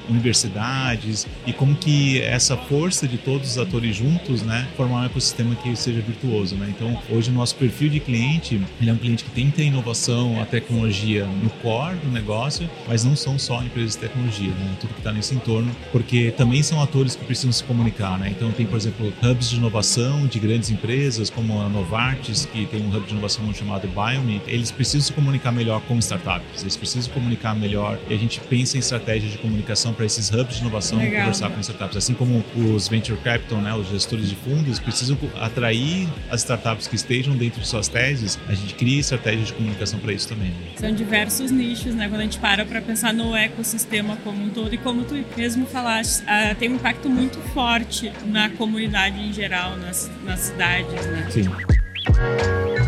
universidades, 0.09 1.27
e 1.47 1.53
como 1.53 1.75
que 1.75 2.21
essa 2.21 2.57
força 2.57 3.09
de 3.09 3.19
todos 3.19 3.51
os 3.51 3.59
atores 3.59 3.97
juntos, 3.97 4.43
né, 4.43 4.67
formar 4.77 5.03
um 5.03 5.05
ecossistema 5.07 5.55
que 5.57 5.75
seja 5.77 6.01
virtuoso, 6.01 6.55
né? 6.57 6.73
Então, 6.75 7.01
hoje 7.11 7.31
o 7.31 7.33
nosso 7.33 7.55
perfil 7.57 7.89
de 7.89 8.01
cliente, 8.01 8.61
ele 8.81 8.91
é 8.91 8.93
um 8.93 8.97
cliente 8.97 9.25
que 9.25 9.31
que 9.31 9.51
ter 9.51 9.65
inovação, 9.65 10.41
a 10.41 10.45
tecnologia 10.45 11.25
no 11.25 11.49
core 11.63 11.97
do 11.97 12.11
negócio, 12.11 12.69
mas 12.87 13.05
não 13.05 13.17
são 13.17 13.39
só 13.39 13.63
empresas 13.63 13.95
de 13.95 13.99
tecnologia, 13.99 14.51
né? 14.51 14.77
Tudo 14.81 14.93
que 14.93 15.01
está 15.01 15.13
nesse 15.13 15.35
entorno, 15.35 15.71
porque 15.93 16.33
também 16.37 16.63
são 16.63 16.83
atores 16.83 17.17
que 17.17 17.25
precisam 17.25 17.53
se 17.53 17.65
comunicar, 17.65 18.19
né? 18.19 18.29
Então, 18.31 18.51
tem, 18.53 18.67
por 18.67 18.77
exemplo, 18.77 19.13
hubs 19.23 19.49
de 19.49 19.57
inovação 19.57 20.27
de 20.27 20.39
grandes 20.39 20.71
empresas, 20.71 21.31
como 21.31 21.61
a 21.61 21.69
Novartis, 21.69 22.45
que 22.45 22.67
tem 22.67 22.83
um 22.83 22.95
hub 22.95 23.07
de 23.07 23.13
inovação 23.13 23.53
chamado 23.55 23.89
Biome, 23.89 24.43
eles 24.47 24.71
precisam 24.71 25.07
se 25.07 25.13
comunicar 25.13 25.53
melhor 25.53 25.81
com 25.83 25.99
startups, 25.99 26.63
eles 26.63 26.77
precisam 26.77 27.03
se 27.03 27.11
comunicar 27.11 27.55
melhor 27.55 27.99
e 28.09 28.15
a 28.15 28.17
gente 28.17 28.41
pensa 28.41 28.77
em 28.77 28.81
estratégias 28.81 29.33
de 29.33 29.39
comunicação 29.39 29.93
para 29.95 30.05
esses 30.05 30.31
hubs 30.31 30.57
de 30.57 30.61
inovação 30.61 30.99
Legal 30.99 31.20
conversar 31.21 31.51
com 31.51 31.61
startups. 31.61 31.97
Assim 31.97 32.15
como 32.15 32.45
os 32.57 32.89
venture 32.89 33.19
capital, 33.19 33.61
né, 33.61 33.75
os 33.75 33.89
gestores 33.89 34.29
de 34.29 34.37
fundos, 34.37 34.79
precisam 34.79 35.17
atrair 35.41 36.09
as 36.31 36.41
startups 36.41 36.87
que 36.87 36.97
estejam 36.97 37.37
dentro 37.37 37.61
de 37.61 37.67
suas 37.67 37.89
teses, 37.89 38.39
a 38.49 38.55
gente 38.55 38.75
cria 38.75 39.01
estratégias 39.01 39.49
de 39.49 39.53
comunicação 39.55 39.99
para 39.99 40.13
isso 40.13 40.29
também. 40.29 40.53
São 40.77 40.93
diversos 40.93 41.51
nichos, 41.51 41.95
né? 41.95 42.09
Quando 42.09 42.21
a 42.21 42.25
gente 42.25 42.39
para 42.39 42.65
para 42.65 42.81
pensar 42.81 43.13
no 43.13 43.35
ecossistema 43.35 44.17
como 44.25 44.45
um 44.45 44.51
todo 44.51 44.75
e 44.75 44.79
como 44.79 45.05
tu 45.05 45.15
mesmo 45.37 45.67
falaste, 45.67 46.23
uh, 46.23 46.55
tem 46.57 46.69
um 46.69 46.75
impacto 46.75 47.09
muito 47.09 47.39
forte 47.53 48.13
na 48.27 48.51
comunidade 48.51 49.21
em 49.21 49.33
geral, 49.33 49.77
nas, 49.77 50.11
nas 50.25 50.41
cidades, 50.41 51.07
né? 51.07 51.27
Sim. 51.31 52.80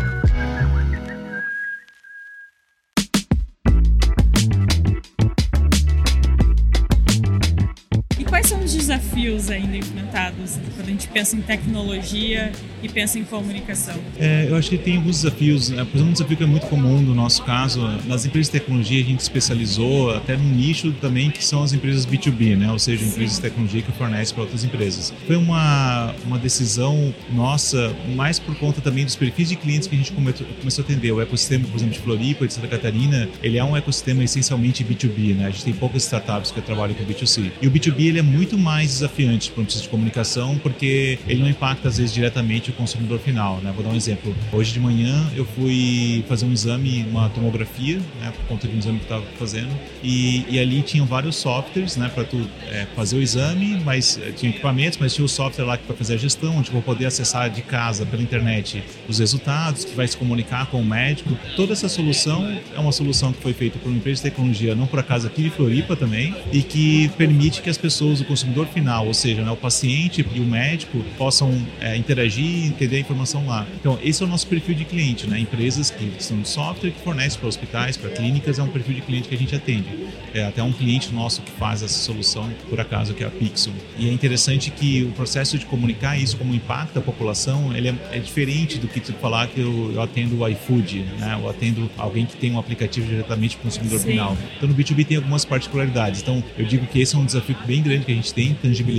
Desafios 9.23 9.49
ainda 9.49 9.77
enfrentados 9.77 10.59
quando 10.75 10.87
a 10.87 10.91
gente 10.91 11.07
pensa 11.07 11.35
em 11.35 11.41
tecnologia 11.41 12.51
e 12.81 12.89
pensa 12.89 13.17
em 13.17 13.23
comunicação? 13.23 13.95
É, 14.19 14.47
eu 14.49 14.55
acho 14.55 14.69
que 14.69 14.77
tem 14.77 14.97
alguns 14.97 15.21
desafios. 15.21 15.69
Né? 15.69 15.83
Por 15.85 15.95
exemplo, 15.95 16.09
um 16.09 16.13
desafio 16.13 16.37
que 16.37 16.43
é 16.43 16.47
muito 16.47 16.67
comum 16.67 17.01
no 17.01 17.15
nosso 17.15 17.43
caso, 17.43 17.81
nas 18.05 18.25
empresas 18.25 18.51
de 18.51 18.59
tecnologia 18.59 19.01
a 19.01 19.05
gente 19.05 19.19
especializou 19.19 20.11
até 20.11 20.35
num 20.35 20.49
nicho 20.49 20.91
também 20.99 21.31
que 21.31 21.43
são 21.43 21.63
as 21.63 21.73
empresas 21.73 22.05
B2B, 22.05 22.57
né? 22.57 22.71
ou 22.71 22.79
seja, 22.79 23.05
empresas 23.05 23.37
de 23.37 23.41
tecnologia 23.41 23.81
que 23.81 23.91
fornecem 23.93 24.33
para 24.33 24.43
outras 24.43 24.63
empresas. 24.63 25.13
Foi 25.25 25.35
uma, 25.35 26.13
uma 26.25 26.37
decisão 26.37 27.13
nossa, 27.31 27.95
mais 28.15 28.39
por 28.39 28.55
conta 28.55 28.81
também 28.81 29.05
dos 29.05 29.15
perfis 29.15 29.49
de 29.49 29.55
clientes 29.55 29.87
que 29.87 29.95
a 29.95 29.97
gente 29.97 30.11
começou 30.11 30.83
a 30.83 30.85
atender. 30.85 31.11
O 31.11 31.21
ecossistema, 31.21 31.67
por 31.67 31.77
exemplo, 31.77 31.93
de 31.93 31.99
Floripa, 31.99 32.45
de 32.47 32.53
Santa 32.53 32.67
Catarina, 32.67 33.29
ele 33.41 33.57
é 33.57 33.63
um 33.63 33.77
ecossistema 33.77 34.23
essencialmente 34.23 34.83
B2B. 34.83 35.35
Né? 35.35 35.45
A 35.45 35.49
gente 35.49 35.63
tem 35.63 35.73
poucas 35.73 36.03
startups 36.03 36.51
que 36.51 36.61
trabalham 36.61 36.93
com 36.95 37.03
B2C. 37.05 37.51
E 37.61 37.67
o 37.67 37.71
B2B 37.71 38.05
ele 38.07 38.19
é 38.19 38.21
muito 38.21 38.57
mais 38.57 39.03
desafiante 39.13 39.51
para 39.51 39.61
um 39.61 39.65
de 39.65 39.89
comunicação 39.89 40.57
porque 40.57 41.19
ele 41.27 41.41
não 41.41 41.49
impacta 41.49 41.87
às 41.87 41.97
vezes 41.97 42.13
diretamente 42.13 42.71
o 42.71 42.73
consumidor 42.73 43.19
final. 43.19 43.57
Né? 43.57 43.71
Vou 43.73 43.83
dar 43.83 43.91
um 43.91 43.95
exemplo. 43.95 44.35
Hoje 44.51 44.73
de 44.73 44.79
manhã 44.79 45.29
eu 45.35 45.45
fui 45.45 46.23
fazer 46.27 46.45
um 46.45 46.51
exame, 46.51 47.05
uma 47.09 47.29
tomografia, 47.29 47.99
né, 48.19 48.31
por 48.35 48.45
conta 48.47 48.67
de 48.67 48.75
um 48.75 48.79
exame 48.79 48.99
que 48.99 49.05
estava 49.05 49.23
fazendo, 49.37 49.69
e, 50.03 50.45
e, 50.49 50.59
ali 50.59 50.81
tinham 50.81 51.05
vários 51.05 51.35
softwares 51.35 51.95
né, 51.95 52.09
para 52.13 52.23
tu 52.23 52.47
é, 52.69 52.87
fazer 52.95 53.17
o 53.17 53.21
exame, 53.21 53.79
mas 53.83 54.17
é, 54.17 54.31
tinha 54.31 54.49
equipamentos, 54.49 54.97
mas 54.99 55.13
tinha 55.13 55.25
o 55.25 55.29
software 55.29 55.65
lá 55.65 55.77
para 55.77 55.95
fazer 55.95 56.15
a 56.15 56.17
gestão, 56.17 56.57
onde 56.57 56.69
eu 56.69 56.73
vou 56.73 56.81
poder 56.81 57.05
acessar 57.05 57.49
de 57.49 57.61
casa 57.61 58.05
pela 58.05 58.21
internet 58.21 58.83
os 59.07 59.19
resultados, 59.19 59.85
que 59.85 59.95
vai 59.95 60.07
se 60.07 60.17
comunicar 60.17 60.67
com 60.67 60.79
o 60.79 60.85
médico. 60.85 61.37
Toda 61.55 61.73
essa 61.73 61.89
solução 61.89 62.47
é 62.75 62.79
uma 62.79 62.91
solução 62.91 63.31
que 63.31 63.41
foi 63.41 63.53
feita 63.53 63.77
por 63.79 63.89
uma 63.89 63.97
empresa 63.97 64.23
de 64.23 64.29
tecnologia, 64.29 64.75
não 64.75 64.87
por 64.87 64.99
acaso 64.99 65.27
aqui 65.27 65.43
de 65.43 65.49
Floripa 65.49 65.95
também, 65.95 66.35
e 66.51 66.61
que 66.61 67.09
permite 67.09 67.61
que 67.61 67.69
as 67.69 67.77
pessoas, 67.77 68.21
o 68.21 68.25
consumidor 68.25 68.67
final, 68.67 69.02
ou 69.05 69.13
seja, 69.13 69.41
né, 69.41 69.51
o 69.51 69.57
paciente 69.57 70.25
e 70.33 70.39
o 70.39 70.45
médico 70.45 71.03
possam 71.17 71.51
é, 71.79 71.95
interagir 71.95 72.45
e 72.45 72.67
entender 72.67 72.97
a 72.97 72.99
informação 72.99 73.45
lá. 73.45 73.67
Então, 73.79 73.97
esse 74.03 74.21
é 74.23 74.25
o 74.25 74.29
nosso 74.29 74.47
perfil 74.47 74.75
de 74.75 74.85
cliente, 74.85 75.27
né? 75.27 75.39
Empresas 75.39 75.89
que 75.89 76.11
são 76.19 76.39
de 76.41 76.47
software 76.47 76.91
que 76.91 76.99
fornecem 77.01 77.39
para 77.39 77.47
hospitais, 77.47 77.97
para 77.97 78.09
clínicas, 78.09 78.59
é 78.59 78.63
um 78.63 78.67
perfil 78.67 78.95
de 78.95 79.01
cliente 79.01 79.27
que 79.27 79.35
a 79.35 79.37
gente 79.37 79.55
atende. 79.55 79.87
É 80.33 80.45
até 80.45 80.63
um 80.63 80.71
cliente 80.71 81.13
nosso 81.13 81.41
que 81.41 81.51
faz 81.51 81.83
essa 81.83 81.97
solução, 81.99 82.49
por 82.69 82.79
acaso, 82.79 83.13
que 83.13 83.23
é 83.23 83.27
a 83.27 83.29
Pixel. 83.29 83.73
E 83.97 84.09
é 84.09 84.11
interessante 84.11 84.71
que 84.71 85.03
o 85.03 85.11
processo 85.11 85.57
de 85.57 85.65
comunicar 85.65 86.17
isso 86.17 86.37
como 86.37 86.53
impacta 86.53 86.99
a 86.99 87.01
população, 87.01 87.75
ele 87.75 87.89
é, 87.89 87.95
é 88.11 88.19
diferente 88.19 88.77
do 88.77 88.87
que 88.87 88.99
tu 88.99 89.13
falar 89.13 89.47
que 89.47 89.59
eu, 89.59 89.91
eu 89.93 90.01
atendo 90.01 90.39
o 90.39 90.47
iFood, 90.47 91.05
né? 91.19 91.37
Eu 91.39 91.49
atendo 91.49 91.89
alguém 91.97 92.25
que 92.25 92.35
tem 92.37 92.51
um 92.51 92.59
aplicativo 92.59 93.07
diretamente 93.07 93.55
para 93.55 93.61
o 93.61 93.71
consumidor 93.71 93.99
Sim. 93.99 94.11
final. 94.11 94.37
Então, 94.57 94.69
no 94.69 94.75
B2B 94.75 95.05
tem 95.05 95.17
algumas 95.17 95.45
particularidades. 95.45 96.21
Então, 96.21 96.43
eu 96.57 96.65
digo 96.65 96.85
que 96.87 96.99
esse 96.99 97.15
é 97.15 97.17
um 97.17 97.25
desafio 97.25 97.55
bem 97.65 97.81
grande 97.81 98.05
que 98.05 98.11
a 98.11 98.15
gente 98.15 98.33
tem, 98.33 98.53
tangibilizar 98.53 98.92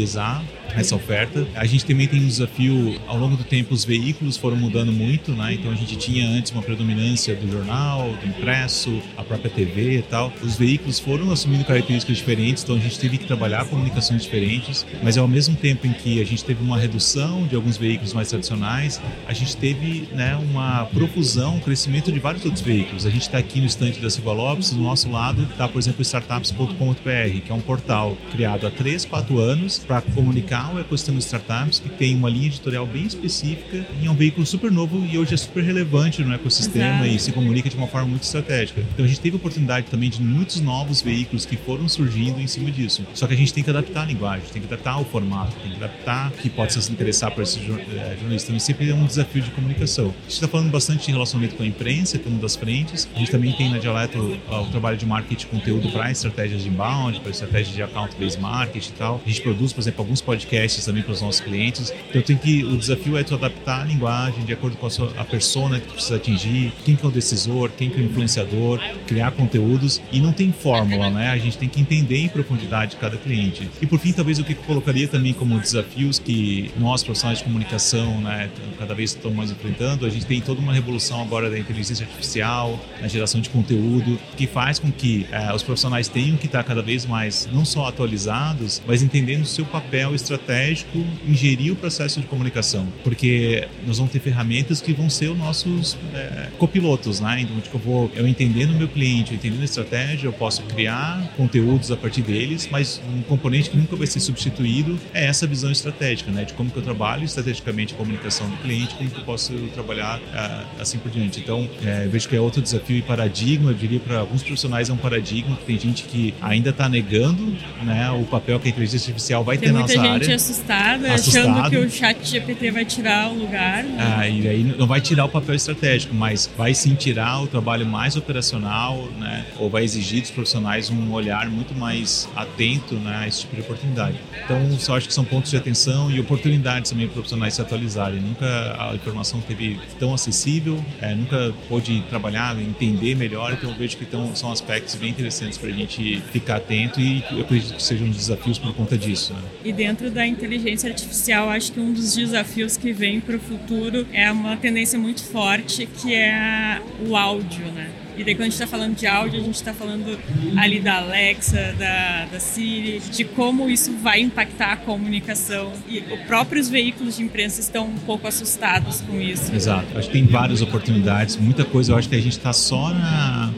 essa 0.74 0.96
oferta. 0.96 1.46
A 1.54 1.64
gente 1.64 1.84
também 1.84 2.06
tem 2.06 2.20
um 2.20 2.26
desafio, 2.26 3.00
ao 3.06 3.16
longo 3.16 3.36
do 3.36 3.44
tempo, 3.44 3.74
os 3.74 3.84
veículos 3.84 4.36
foram 4.36 4.56
mudando 4.56 4.92
muito, 4.92 5.32
né? 5.32 5.54
Então 5.54 5.70
a 5.70 5.74
gente 5.74 5.96
tinha 5.96 6.28
antes 6.28 6.50
uma 6.52 6.62
predominância 6.62 7.34
do 7.34 7.50
jornal, 7.50 8.12
do 8.20 8.26
impresso, 8.26 9.00
a 9.16 9.22
própria 9.22 9.50
TV 9.50 9.98
e 9.98 10.02
tal. 10.02 10.32
Os 10.42 10.56
veículos 10.56 10.98
foram 10.98 11.30
assumindo 11.30 11.64
características 11.64 12.16
diferentes, 12.16 12.62
então 12.62 12.76
a 12.76 12.78
gente 12.78 12.98
teve 12.98 13.18
que 13.18 13.26
trabalhar 13.26 13.64
comunicações 13.66 14.22
diferentes, 14.22 14.84
mas 15.02 15.16
ao 15.16 15.28
mesmo 15.28 15.56
tempo 15.56 15.86
em 15.86 15.92
que 15.92 16.20
a 16.20 16.24
gente 16.24 16.44
teve 16.44 16.62
uma 16.62 16.78
redução 16.78 17.46
de 17.46 17.54
alguns 17.54 17.76
veículos 17.76 18.12
mais 18.12 18.28
tradicionais, 18.28 19.00
a 19.26 19.32
gente 19.32 19.56
teve 19.56 20.08
né, 20.12 20.36
uma 20.36 20.86
profusão, 20.86 21.56
um 21.56 21.60
crescimento 21.60 22.10
de 22.10 22.18
vários 22.18 22.44
outros 22.44 22.62
veículos. 22.62 23.06
A 23.06 23.10
gente 23.10 23.22
está 23.22 23.38
aqui 23.38 23.60
no 23.60 23.66
estande 23.66 24.00
da 24.00 24.10
Silva 24.10 24.32
Lopes, 24.32 24.70
do 24.70 24.80
nosso 24.80 25.10
lado 25.10 25.42
está, 25.44 25.68
por 25.68 25.78
exemplo, 25.78 26.02
startups.com.br, 26.02 27.40
que 27.44 27.50
é 27.50 27.54
um 27.54 27.60
portal 27.60 28.16
criado 28.32 28.66
há 28.66 28.70
3, 28.70 29.04
4 29.04 29.38
anos 29.38 29.83
para 29.84 30.00
comunicar 30.00 30.74
o 30.74 30.80
ecossistema 30.80 31.18
de 31.18 31.24
startups, 31.24 31.78
que 31.78 31.88
tem 31.88 32.14
uma 32.16 32.28
linha 32.28 32.46
editorial 32.46 32.86
bem 32.86 33.04
específica 33.04 33.86
e 34.00 34.06
é 34.06 34.10
um 34.10 34.14
veículo 34.14 34.46
super 34.46 34.70
novo 34.70 35.04
e 35.06 35.18
hoje 35.18 35.34
é 35.34 35.36
super 35.36 35.62
relevante 35.62 36.22
no 36.22 36.34
ecossistema 36.34 37.06
Exato. 37.06 37.16
e 37.16 37.18
se 37.18 37.32
comunica 37.32 37.68
de 37.68 37.76
uma 37.76 37.86
forma 37.86 38.08
muito 38.08 38.22
estratégica. 38.22 38.80
Então 38.92 39.04
a 39.04 39.08
gente 39.08 39.20
teve 39.20 39.36
a 39.36 39.38
oportunidade 39.38 39.86
também 39.86 40.10
de 40.10 40.22
muitos 40.22 40.60
novos 40.60 41.02
veículos 41.02 41.46
que 41.46 41.56
foram 41.56 41.88
surgindo 41.88 42.40
em 42.40 42.46
cima 42.46 42.70
disso. 42.70 43.06
Só 43.14 43.26
que 43.26 43.34
a 43.34 43.36
gente 43.36 43.52
tem 43.52 43.62
que 43.62 43.70
adaptar 43.70 44.02
a 44.02 44.06
linguagem, 44.06 44.46
tem 44.52 44.62
que 44.62 44.72
adaptar 44.72 44.98
o 44.98 45.04
formato, 45.04 45.54
tem 45.62 45.70
que 45.70 45.76
adaptar 45.76 46.28
o 46.28 46.32
que 46.32 46.50
pode 46.50 46.72
se 46.72 46.92
interessar 46.92 47.30
para 47.30 47.42
esse 47.42 47.58
eh, 47.58 48.16
jornalista. 48.18 48.50
Então 48.50 48.58
sempre 48.58 48.90
é 48.90 48.94
um 48.94 49.06
desafio 49.06 49.42
de 49.42 49.50
comunicação. 49.50 50.06
A 50.06 50.22
gente 50.22 50.32
está 50.32 50.48
falando 50.48 50.70
bastante 50.70 51.06
de 51.06 51.12
relacionamento 51.12 51.56
com 51.56 51.62
a 51.62 51.66
imprensa, 51.66 52.18
que 52.18 52.26
é 52.26 52.30
uma 52.30 52.40
das 52.40 52.56
frentes. 52.56 53.08
A 53.14 53.18
gente 53.18 53.30
também 53.30 53.52
tem 53.52 53.70
na 53.70 53.78
Dialeto 53.78 54.18
o 54.18 54.66
trabalho 54.70 54.96
de 54.96 55.06
marketing 55.06 55.34
de 55.34 55.46
conteúdo 55.46 55.90
para 55.90 56.10
estratégias 56.10 56.62
de 56.62 56.68
inbound, 56.68 57.20
para 57.20 57.30
estratégias 57.30 57.74
de 57.74 57.82
account-based 57.82 58.40
marketing 58.40 58.90
e 58.90 58.92
tal. 58.92 59.20
A 59.24 59.28
gente 59.28 59.42
produz, 59.42 59.72
por 59.74 59.80
exemplo, 59.80 60.02
alguns 60.02 60.20
podcasts 60.20 60.84
também 60.84 61.02
para 61.02 61.12
os 61.12 61.20
nossos 61.20 61.40
clientes. 61.40 61.92
Então 62.08 62.22
tem 62.22 62.36
que 62.36 62.64
o 62.64 62.76
desafio 62.76 63.16
é 63.16 63.22
tu 63.22 63.34
adaptar 63.34 63.82
a 63.82 63.84
linguagem 63.84 64.44
de 64.44 64.52
acordo 64.52 64.76
com 64.76 64.86
a, 64.86 64.90
sua, 64.90 65.12
a 65.16 65.24
persona 65.24 65.80
que 65.80 65.88
tu 65.88 65.94
precisa 65.94 66.16
atingir, 66.16 66.72
quem 66.84 66.96
que 66.96 67.04
é 67.04 67.08
o 67.08 67.12
decisor, 67.12 67.70
quem 67.76 67.90
que 67.90 68.00
é 68.00 68.02
o 68.02 68.06
influenciador, 68.06 68.80
criar 69.06 69.32
conteúdos 69.32 70.00
e 70.12 70.20
não 70.20 70.32
tem 70.32 70.52
fórmula, 70.52 71.10
né? 71.10 71.30
A 71.30 71.38
gente 71.38 71.58
tem 71.58 71.68
que 71.68 71.80
entender 71.80 72.18
em 72.18 72.28
profundidade 72.28 72.96
cada 72.96 73.16
cliente. 73.16 73.68
E 73.80 73.86
por 73.86 73.98
fim, 73.98 74.12
talvez 74.12 74.38
o 74.38 74.44
que 74.44 74.52
eu 74.52 74.56
colocaria 74.56 75.08
também 75.08 75.32
como 75.32 75.58
desafios 75.58 76.18
que 76.18 76.70
nós 76.78 77.02
profissionais 77.02 77.38
de 77.38 77.44
comunicação, 77.44 78.20
né, 78.20 78.50
cada 78.78 78.94
vez 78.94 79.10
estamos 79.10 79.36
mais 79.36 79.50
enfrentando, 79.50 80.06
a 80.06 80.08
gente 80.08 80.26
tem 80.26 80.40
toda 80.40 80.60
uma 80.60 80.72
revolução 80.72 81.20
agora 81.20 81.50
da 81.50 81.58
inteligência 81.58 82.04
artificial, 82.04 82.78
na 83.00 83.08
geração 83.08 83.40
de 83.40 83.50
conteúdo, 83.50 84.18
que 84.36 84.46
faz 84.46 84.78
com 84.78 84.90
que 84.90 85.26
eh, 85.30 85.52
os 85.54 85.62
profissionais 85.62 86.08
tenham 86.08 86.36
que 86.36 86.46
estar 86.46 86.62
cada 86.64 86.82
vez 86.82 87.06
mais 87.06 87.48
não 87.52 87.64
só 87.64 87.86
atualizados, 87.86 88.82
mas 88.86 89.02
entendendo 89.02 89.42
o 89.42 89.46
seu 89.46 89.63
papel 89.66 90.14
estratégico 90.14 90.34
estratégico 90.34 91.04
ingerir 91.26 91.72
o 91.72 91.76
processo 91.76 92.20
de 92.20 92.26
comunicação, 92.26 92.86
porque 93.02 93.66
nós 93.86 93.98
vamos 93.98 94.12
ter 94.12 94.20
ferramentas 94.20 94.80
que 94.80 94.92
vão 94.92 95.08
ser 95.08 95.28
os 95.28 95.38
nossos 95.38 95.96
é, 96.14 96.48
copilotos, 96.58 97.20
né? 97.20 97.40
Então, 97.40 97.60
tipo, 97.60 97.76
eu 97.76 97.80
vou, 97.80 98.10
eu 98.14 98.26
entendendo 98.26 98.70
o 98.70 98.76
meu 98.76 98.88
cliente, 98.88 99.34
entendendo 99.34 99.62
a 99.62 99.64
estratégia, 99.64 100.26
eu 100.26 100.32
posso 100.32 100.62
criar 100.62 101.32
conteúdos 101.36 101.90
a 101.90 101.96
partir 101.96 102.22
deles, 102.22 102.68
mas 102.70 103.00
um 103.14 103.22
componente 103.22 103.70
que 103.70 103.76
nunca 103.76 103.96
vai 103.96 104.06
ser 104.06 104.20
substituído 104.20 104.98
é 105.12 105.26
essa 105.26 105.46
visão 105.46 105.70
estratégica, 105.70 106.30
né? 106.30 106.44
De 106.44 106.52
como 106.54 106.70
que 106.70 106.76
eu 106.76 106.82
trabalho 106.82 107.24
estrategicamente 107.24 107.94
a 107.94 107.96
comunicação 107.96 108.48
do 108.48 108.56
cliente, 108.58 108.94
como 108.94 109.10
que 109.10 109.18
eu 109.18 109.24
posso 109.24 109.52
trabalhar 109.74 110.18
uh, 110.18 110.80
assim 110.80 110.98
por 110.98 111.10
diante. 111.10 111.40
Então, 111.40 111.68
é, 111.84 112.06
vejo 112.06 112.28
que 112.28 112.36
é 112.36 112.40
outro 112.40 112.60
desafio 112.60 112.96
e 112.96 113.02
paradigma, 113.02 113.70
eu 113.70 113.74
diria 113.74 114.00
para 114.00 114.18
alguns 114.18 114.42
profissionais 114.42 114.88
é 114.88 114.92
um 114.92 114.96
paradigma, 114.96 115.56
que 115.56 115.64
tem 115.64 115.78
gente 115.78 116.04
que 116.04 116.34
ainda 116.40 116.70
está 116.70 116.88
negando, 116.88 117.44
né, 117.82 118.10
o 118.10 118.24
papel 118.24 118.58
que 118.58 118.68
a 118.68 118.70
inteligência 118.70 119.10
artificial 119.10 119.43
vai 119.44 119.58
tem 119.58 119.68
ter 119.68 119.78
nossa 119.78 120.00
área 120.00 120.34
assustada, 120.34 121.14
Assustado. 121.14 121.48
achando 121.48 121.70
que 121.70 121.76
o 121.76 121.90
chat 121.90 122.24
GPT 122.24 122.70
vai 122.70 122.84
tirar 122.84 123.30
o 123.30 123.34
lugar. 123.34 123.84
Né? 123.84 123.96
Ah, 123.98 124.28
e 124.28 124.48
aí 124.48 124.64
não 124.64 124.86
vai 124.86 125.00
tirar 125.00 125.24
o 125.24 125.28
papel 125.28 125.54
estratégico, 125.54 126.14
mas 126.14 126.50
vai 126.56 126.74
sim 126.74 126.94
tirar 126.94 127.42
o 127.42 127.46
trabalho 127.46 127.86
mais 127.86 128.16
operacional, 128.16 129.08
né? 129.18 129.44
Ou 129.58 129.68
vai 129.68 129.84
exigir 129.84 130.20
dos 130.20 130.30
profissionais 130.30 130.90
um 130.90 131.12
olhar 131.12 131.48
muito 131.48 131.74
mais 131.74 132.28
atento 132.34 132.94
né, 132.96 133.16
a 133.22 133.28
esse 133.28 133.40
tipo 133.40 133.54
de 133.56 133.62
oportunidade. 133.62 134.18
Então, 134.44 134.78
só 134.78 134.96
acho 134.96 135.08
que 135.08 135.14
são 135.14 135.24
pontos 135.24 135.50
de 135.50 135.56
atenção 135.56 136.10
e 136.10 136.18
oportunidades 136.20 136.90
também 136.90 137.06
para 137.06 137.14
profissionais 137.14 137.54
se 137.54 137.60
atualizarem. 137.60 138.20
Nunca 138.20 138.46
a 138.78 138.94
informação 138.94 139.40
teve 139.40 139.78
tão 139.98 140.14
acessível, 140.14 140.82
é, 141.00 141.14
nunca 141.14 141.52
pôde 141.68 142.02
trabalhar, 142.08 142.58
entender 142.60 143.14
melhor, 143.14 143.52
então 143.52 143.70
eu 143.70 143.76
vejo 143.76 143.96
que 143.96 144.04
tão, 144.04 144.34
são 144.34 144.50
aspectos 144.50 144.94
bem 144.94 145.10
interessantes 145.10 145.58
para 145.58 145.68
a 145.68 145.72
gente 145.72 146.22
ficar 146.32 146.56
atento 146.56 147.00
e 147.00 147.24
eu 147.30 147.40
acredito 147.40 147.74
que 147.74 147.82
sejam 147.82 148.08
desafios 148.08 148.58
por 148.58 148.74
conta 148.74 148.96
disso. 148.96 149.33
E 149.64 149.72
dentro 149.72 150.10
da 150.10 150.26
inteligência 150.26 150.90
artificial, 150.90 151.48
acho 151.48 151.72
que 151.72 151.80
um 151.80 151.92
dos 151.92 152.14
desafios 152.14 152.76
que 152.76 152.92
vem 152.92 153.20
para 153.20 153.36
o 153.36 153.40
futuro 153.40 154.06
é 154.12 154.30
uma 154.30 154.56
tendência 154.56 154.98
muito 154.98 155.22
forte 155.22 155.86
que 155.86 156.14
é 156.14 156.80
o 157.06 157.16
áudio, 157.16 157.66
né? 157.72 157.90
E 158.16 158.22
daí 158.22 158.34
quando 158.34 158.42
a 158.42 158.44
gente 158.44 158.54
está 158.54 158.66
falando 158.66 158.94
de 158.96 159.06
áudio, 159.06 159.40
a 159.40 159.42
gente 159.42 159.56
está 159.56 159.74
falando 159.74 160.18
ali 160.56 160.78
da 160.78 160.98
Alexa, 160.98 161.74
da, 161.76 162.26
da 162.26 162.38
Siri, 162.38 163.00
de 163.10 163.24
como 163.24 163.68
isso 163.68 163.92
vai 164.02 164.20
impactar 164.20 164.72
a 164.72 164.76
comunicação. 164.76 165.72
E 165.88 165.98
os 165.98 166.20
próprios 166.26 166.68
veículos 166.68 167.16
de 167.16 167.24
imprensa 167.24 167.60
estão 167.60 167.86
um 167.86 167.98
pouco 167.98 168.28
assustados 168.28 169.00
com 169.00 169.20
isso. 169.20 169.52
Exato. 169.52 169.98
Acho 169.98 170.08
que 170.08 170.12
tem 170.12 170.26
várias 170.26 170.62
oportunidades, 170.62 171.36
muita 171.36 171.64
coisa. 171.64 171.92
Eu 171.92 171.98
acho 171.98 172.08
que 172.08 172.14
a 172.14 172.20
gente 172.20 172.38
está 172.38 172.52
só 172.52 172.90
na, 172.90 173.52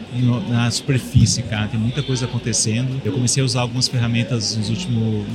na 0.49 0.71
superfície, 0.71 1.43
cara. 1.43 1.69
Tem 1.69 1.79
muita 1.79 2.03
coisa 2.03 2.25
acontecendo. 2.25 3.01
Eu 3.05 3.13
comecei 3.13 3.43
a 3.43 3.47
usar 3.47 3.61
algumas 3.61 3.89
ferramentas 3.89 4.57
nos 4.57 4.71
últimos 4.71 5.27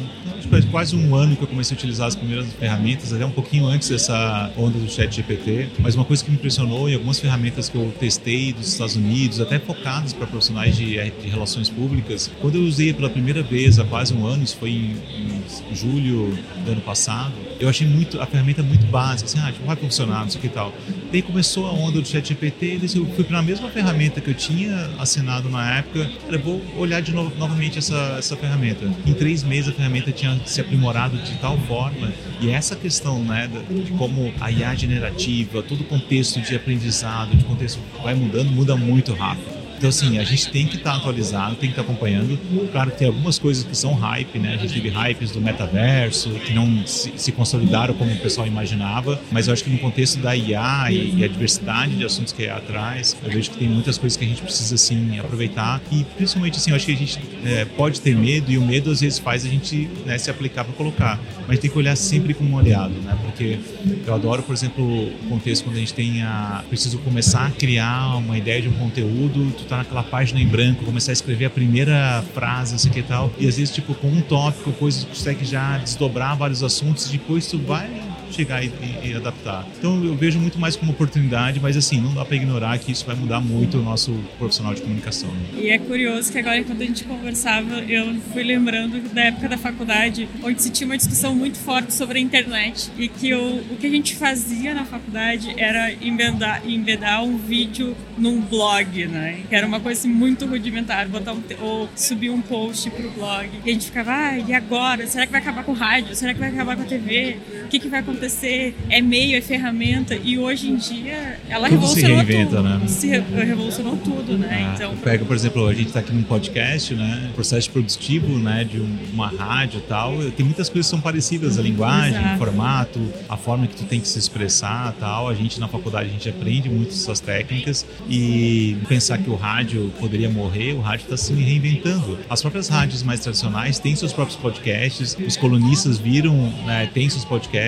faz 0.52 0.66
quase 0.66 0.96
um 0.98 1.16
ano 1.16 1.36
que 1.38 1.44
eu 1.44 1.48
comecei 1.48 1.76
a 1.76 1.78
utilizar 1.78 2.08
as 2.08 2.16
primeiras 2.16 2.52
ferramentas, 2.54 3.14
até 3.14 3.26
um 3.26 3.32
pouquinho 3.32 3.66
antes 3.68 3.88
dessa 3.88 4.52
onda 4.58 4.78
do 4.78 4.90
chat 4.92 5.16
GPT, 5.16 5.70
mas 5.80 5.96
uma 5.96 6.04
coisa 6.04 6.22
que 6.22 6.30
me 6.30 6.36
impressionou 6.36 6.90
em 6.90 6.94
algumas 6.94 7.20
ferramentas 7.22 7.70
que 7.70 7.76
eu 7.76 7.94
testei 7.98 8.52
dos 8.52 8.68
Estados 8.68 8.98
Unidos, 8.98 9.40
até 9.40 9.58
focadas 9.58 10.12
para 10.12 10.28
profissionais 10.28 10.76
de, 10.76 10.96
de, 11.10 11.30
relações 11.30 11.70
públicas, 11.70 12.30
quando 12.42 12.56
eu 12.56 12.64
usei 12.64 12.94
pela 12.94 13.10
primeira 13.10 13.42
vez 13.42 13.80
há 13.80 13.86
quase 13.86 14.14
um 14.14 14.26
ano, 14.26 14.44
isso 14.44 14.58
foi 14.58 14.72
em, 14.72 15.42
em 15.72 15.76
julho 15.76 16.38
do 16.66 16.72
ano 16.74 16.82
passado, 16.82 17.34
eu 17.62 17.70
achei 17.70 17.88
muito 17.88 18.20
a 18.20 18.26
ferramenta 18.26 18.64
muito 18.64 18.86
básica, 18.88 19.30
assim, 19.30 19.40
ah, 19.40 19.52
tipo, 19.52 19.66
vai 19.66 19.76
funcionar, 19.76 20.22
não 20.22 20.30
sei 20.30 20.40
o 20.40 20.42
que 20.42 20.48
e 20.48 20.50
tal. 20.50 20.74
Daí 21.12 21.22
começou 21.22 21.68
a 21.68 21.72
onda 21.72 22.02
do 22.02 22.08
chat 22.08 22.28
GPT, 22.28 22.80
eu 22.96 23.06
fui 23.14 23.24
para 23.24 23.38
a 23.38 23.42
mesma 23.42 23.70
ferramenta 23.70 24.20
que 24.20 24.30
eu 24.30 24.34
tinha 24.34 24.90
assinado 24.98 25.48
na 25.48 25.78
época, 25.78 26.10
eu 26.30 26.40
vou 26.40 26.62
olhar 26.76 27.02
de 27.02 27.14
novo, 27.14 27.32
novamente 27.38 27.78
essa, 27.78 28.16
essa 28.18 28.36
ferramenta. 28.36 28.86
Em 29.06 29.14
três 29.14 29.44
meses 29.44 29.70
a 29.70 29.74
ferramenta 29.74 30.12
tinha 30.12 30.40
se 30.46 30.60
aprimorado 30.60 31.18
de 31.18 31.36
tal 31.38 31.58
forma 31.60 32.12
e 32.40 32.50
essa 32.50 32.76
questão 32.76 33.24
né, 33.24 33.48
de 33.70 33.92
como 33.92 34.34
a 34.42 34.52
IA 34.52 34.74
generativa, 34.74 35.62
todo 35.62 35.82
o 35.82 35.84
contexto 35.84 36.42
de 36.42 36.56
aprendizado, 36.56 37.38
de 37.38 37.44
contexto 37.44 37.80
vai 38.02 38.16
mudando, 38.16 38.52
muda 38.52 38.76
muito 38.76 39.14
rápido. 39.14 39.61
Então, 39.82 39.90
assim, 39.90 40.20
a 40.20 40.24
gente 40.24 40.52
tem 40.52 40.68
que 40.68 40.76
estar 40.76 40.92
tá 40.92 40.98
atualizado, 40.98 41.56
tem 41.56 41.72
que 41.72 41.74
estar 41.74 41.82
tá 41.82 41.92
acompanhando. 41.92 42.38
Claro 42.72 42.92
que 42.92 43.00
tem 43.00 43.08
algumas 43.08 43.40
coisas 43.40 43.64
que 43.64 43.76
são 43.76 43.96
hype, 43.96 44.38
né? 44.38 44.54
A 44.54 44.58
gente 44.58 44.76
teve 44.76 44.90
hypes 44.90 45.32
do 45.32 45.42
metaverso, 45.42 46.30
que 46.46 46.54
não 46.54 46.86
se, 46.86 47.12
se 47.18 47.32
consolidaram 47.32 47.96
como 47.96 48.14
o 48.14 48.18
pessoal 48.18 48.46
imaginava, 48.46 49.20
mas 49.32 49.48
eu 49.48 49.54
acho 49.54 49.64
que 49.64 49.72
no 49.72 49.80
contexto 49.80 50.20
da 50.20 50.36
IA 50.36 50.92
e, 50.92 51.16
e, 51.18 51.24
a 51.24 51.28
diversidade 51.28 51.96
de 51.96 52.06
assuntos 52.06 52.32
que 52.32 52.44
a 52.44 52.58
IA 52.58 52.60
traz, 52.60 53.18
eu 53.24 53.32
vejo 53.32 53.50
que 53.50 53.58
tem 53.58 53.68
muitas 53.68 53.98
coisas 53.98 54.16
que 54.16 54.24
a 54.24 54.28
gente 54.28 54.44
precisa, 54.44 54.76
assim, 54.76 55.18
aproveitar. 55.18 55.82
E, 55.92 56.04
principalmente, 56.16 56.58
assim, 56.58 56.70
eu 56.70 56.76
acho 56.76 56.86
que 56.86 56.92
a 56.92 56.98
gente 56.98 57.20
é, 57.44 57.66
pode 57.66 58.02
ter 58.02 58.16
medo 58.16 58.52
e 58.52 58.60
o 58.60 58.62
medo, 58.62 58.92
às 58.92 59.02
vezes, 59.02 59.18
faz 59.18 59.44
a 59.48 59.50
gente 59.50 59.90
né, 60.06 60.16
se 60.20 60.30
aplicar 60.30 60.64
para 60.64 60.76
colocar. 60.76 61.20
Mas 61.48 61.58
tem 61.58 61.72
que 61.72 61.78
olhar 61.80 61.96
sempre 61.96 62.36
com 62.36 62.44
um 62.44 62.54
olhado, 62.54 62.94
né? 63.02 63.18
Porque 63.24 63.58
eu 64.06 64.14
adoro, 64.14 64.44
por 64.44 64.54
exemplo, 64.54 64.84
o 64.86 65.28
contexto 65.28 65.64
quando 65.64 65.78
a 65.78 65.80
gente 65.80 65.96
tem 65.96 66.22
a... 66.22 66.64
Preciso 66.70 67.00
começar 67.00 67.48
a 67.48 67.50
criar 67.50 68.18
uma 68.18 68.38
ideia 68.38 68.62
de 68.62 68.70
um 68.70 68.74
conteúdo, 68.74 69.52
tá 69.72 69.78
naquela 69.78 70.04
página 70.04 70.40
em 70.40 70.48
branco, 70.48 70.84
começar 70.84 71.12
a 71.12 71.14
escrever 71.14 71.46
a 71.46 71.50
primeira 71.50 72.24
frase, 72.34 72.76
isso 72.76 72.88
aqui 72.88 73.00
e 73.00 73.04
tal. 73.04 73.32
E 73.40 73.48
às 73.48 73.58
vezes, 73.58 73.74
tipo, 73.74 73.94
com 73.94 74.08
um 74.08 74.22
tópico, 74.22 74.72
coisas 74.74 75.06
que 75.06 75.10
consegue 75.10 75.46
já 75.46 75.78
desdobrar 75.78 76.36
vários 76.36 76.62
assuntos, 76.62 77.10
depois 77.10 77.48
tu 77.48 77.58
vai 77.58 77.90
chegar 78.32 78.64
e, 78.64 78.72
e, 79.04 79.14
adaptar. 79.14 79.66
Então 79.78 80.04
eu 80.04 80.16
vejo 80.16 80.40
muito 80.40 80.60
mais 80.60 80.76
como 80.76 80.92
oportunidade, 80.92 81.60
mas 81.60 81.78
assim, 81.78 82.00
não 82.00 82.14
dá 82.14 82.26
para 82.26 82.36
ignorar 82.36 82.78
que 82.80 82.92
isso 82.92 83.06
vai 83.06 83.16
mudar 83.16 83.40
muito 83.40 83.78
o 83.78 83.84
nosso 83.84 84.14
profissional 84.38 84.74
de 84.74 84.82
comunicação. 84.82 85.30
E 85.56 85.70
é 85.70 85.78
curioso 85.78 86.32
que 86.32 86.38
agora, 86.40 86.58
enquanto 86.58 86.82
a 86.82 86.86
gente 86.86 87.04
conversava, 87.04 87.80
eu 87.82 88.14
fui 88.34 88.44
lembrando 88.44 89.02
da 89.14 89.26
época 89.26 89.50
da 89.50 89.58
faculdade, 89.58 90.28
onde 90.44 90.62
se 90.62 90.70
tinha 90.70 90.88
uma 90.88 90.98
discussão 90.98 91.36
muito 91.36 91.58
forte 91.58 91.94
sobre 91.94 92.20
a 92.20 92.22
internet 92.22 92.90
e 92.98 93.08
que 93.08 93.34
o, 93.34 93.58
o 93.72 93.78
que 93.80 93.88
a 93.88 93.90
gente 93.90 94.16
fazia 94.16 94.74
na 94.74 94.86
faculdade 94.86 95.54
era 95.58 95.92
embedar, 95.94 96.62
embedar 96.68 97.24
um 97.24 97.38
vídeo 97.38 97.96
num 98.18 98.40
blog, 98.42 99.06
né? 99.08 99.42
Que 99.50 99.56
era 99.56 99.66
uma 99.66 99.80
coisa 99.80 100.00
assim, 100.00 100.10
muito 100.10 100.46
rudimentar, 100.46 101.08
botar 101.08 101.34
um, 101.34 101.42
ou 101.60 101.90
subir 101.96 102.30
um 102.30 102.42
post 102.42 102.90
pro 102.92 103.10
blog. 103.12 103.50
E 103.66 103.70
a 103.70 103.74
gente 103.74 103.86
ficava, 103.86 104.12
ah, 104.12 104.38
e 104.38 104.54
agora? 104.54 105.08
Será 105.08 105.26
que 105.26 105.32
vai 105.32 105.42
acabar 105.42 105.64
com 105.64 105.72
o 105.72 105.76
rádio? 105.76 106.16
Será 106.16 106.34
que 106.34 106.40
vai 106.40 106.50
acabar 106.50 106.76
com 106.76 106.84
a 106.84 106.86
TV? 106.86 107.38
O 107.72 107.74
que, 107.74 107.80
que 107.80 107.88
vai 107.88 108.02
acontecer? 108.02 108.76
é 108.90 109.00
meio, 109.00 109.38
é 109.38 109.42
ferramenta, 109.42 110.14
e 110.16 110.38
hoje 110.38 110.70
em 110.70 110.76
dia 110.76 111.40
ela 111.48 111.70
tudo 111.70 111.80
revolucionou 111.80 112.20
se 112.20 112.26
reinventa, 112.26 112.56
tudo. 112.58 112.64
Né? 112.64 112.88
Se 112.88 113.08
revolucionou 113.08 113.98
tudo, 113.98 114.38
né? 114.38 114.48
Ah, 114.52 114.74
então... 114.76 114.98
Pega, 114.98 115.24
por 115.24 115.34
exemplo, 115.34 115.66
a 115.68 115.74
gente 115.74 115.88
está 115.88 116.02
aqui 116.02 116.12
num 116.12 116.24
podcast, 116.24 116.94
né? 116.94 117.32
Processo 117.34 117.70
produtivo, 117.72 118.38
né? 118.38 118.66
De 118.66 118.82
uma 119.14 119.30
rádio 119.30 119.80
e 119.80 119.84
tal. 119.84 120.12
Tem 120.36 120.46
muitas 120.46 120.68
coisas 120.68 120.88
que 120.88 120.90
são 120.90 121.00
parecidas, 121.00 121.58
a 121.58 121.62
linguagem, 121.62 122.20
Exato. 122.20 122.36
o 122.36 122.38
formato, 122.38 123.00
a 123.30 123.38
forma 123.38 123.66
que 123.66 123.78
tu 123.78 123.86
tem 123.86 124.02
que 124.02 124.08
se 124.08 124.20
expressar 124.20 124.94
tal. 125.00 125.30
A 125.30 125.34
gente 125.34 125.58
na 125.58 125.70
faculdade 125.70 126.10
a 126.10 126.12
gente 126.12 126.28
aprende 126.28 126.70
muito 126.70 126.90
essas 126.90 127.22
técnicas 127.22 127.86
e 128.10 128.76
pensar 128.90 129.18
que 129.20 129.30
o 129.30 129.36
rádio 129.36 129.90
poderia 130.00 130.30
morrer, 130.30 130.74
o 130.74 130.82
rádio 130.82 131.06
está 131.06 131.16
se 131.16 131.34
reinventando. 131.34 132.20
As 132.30 132.42
próprias 132.42 132.68
rádios 132.68 133.04
mais 133.04 133.22
tradicionais 133.22 133.80
têm 133.80 133.96
seus 133.96 134.12
próprios 134.12 134.38
podcasts, 134.38 135.18
os 135.26 135.38
colunistas 135.38 135.98
viram, 135.98 136.36
né, 136.66 136.90
têm 136.94 137.10
seus 137.10 137.24
podcasts, 137.24 137.61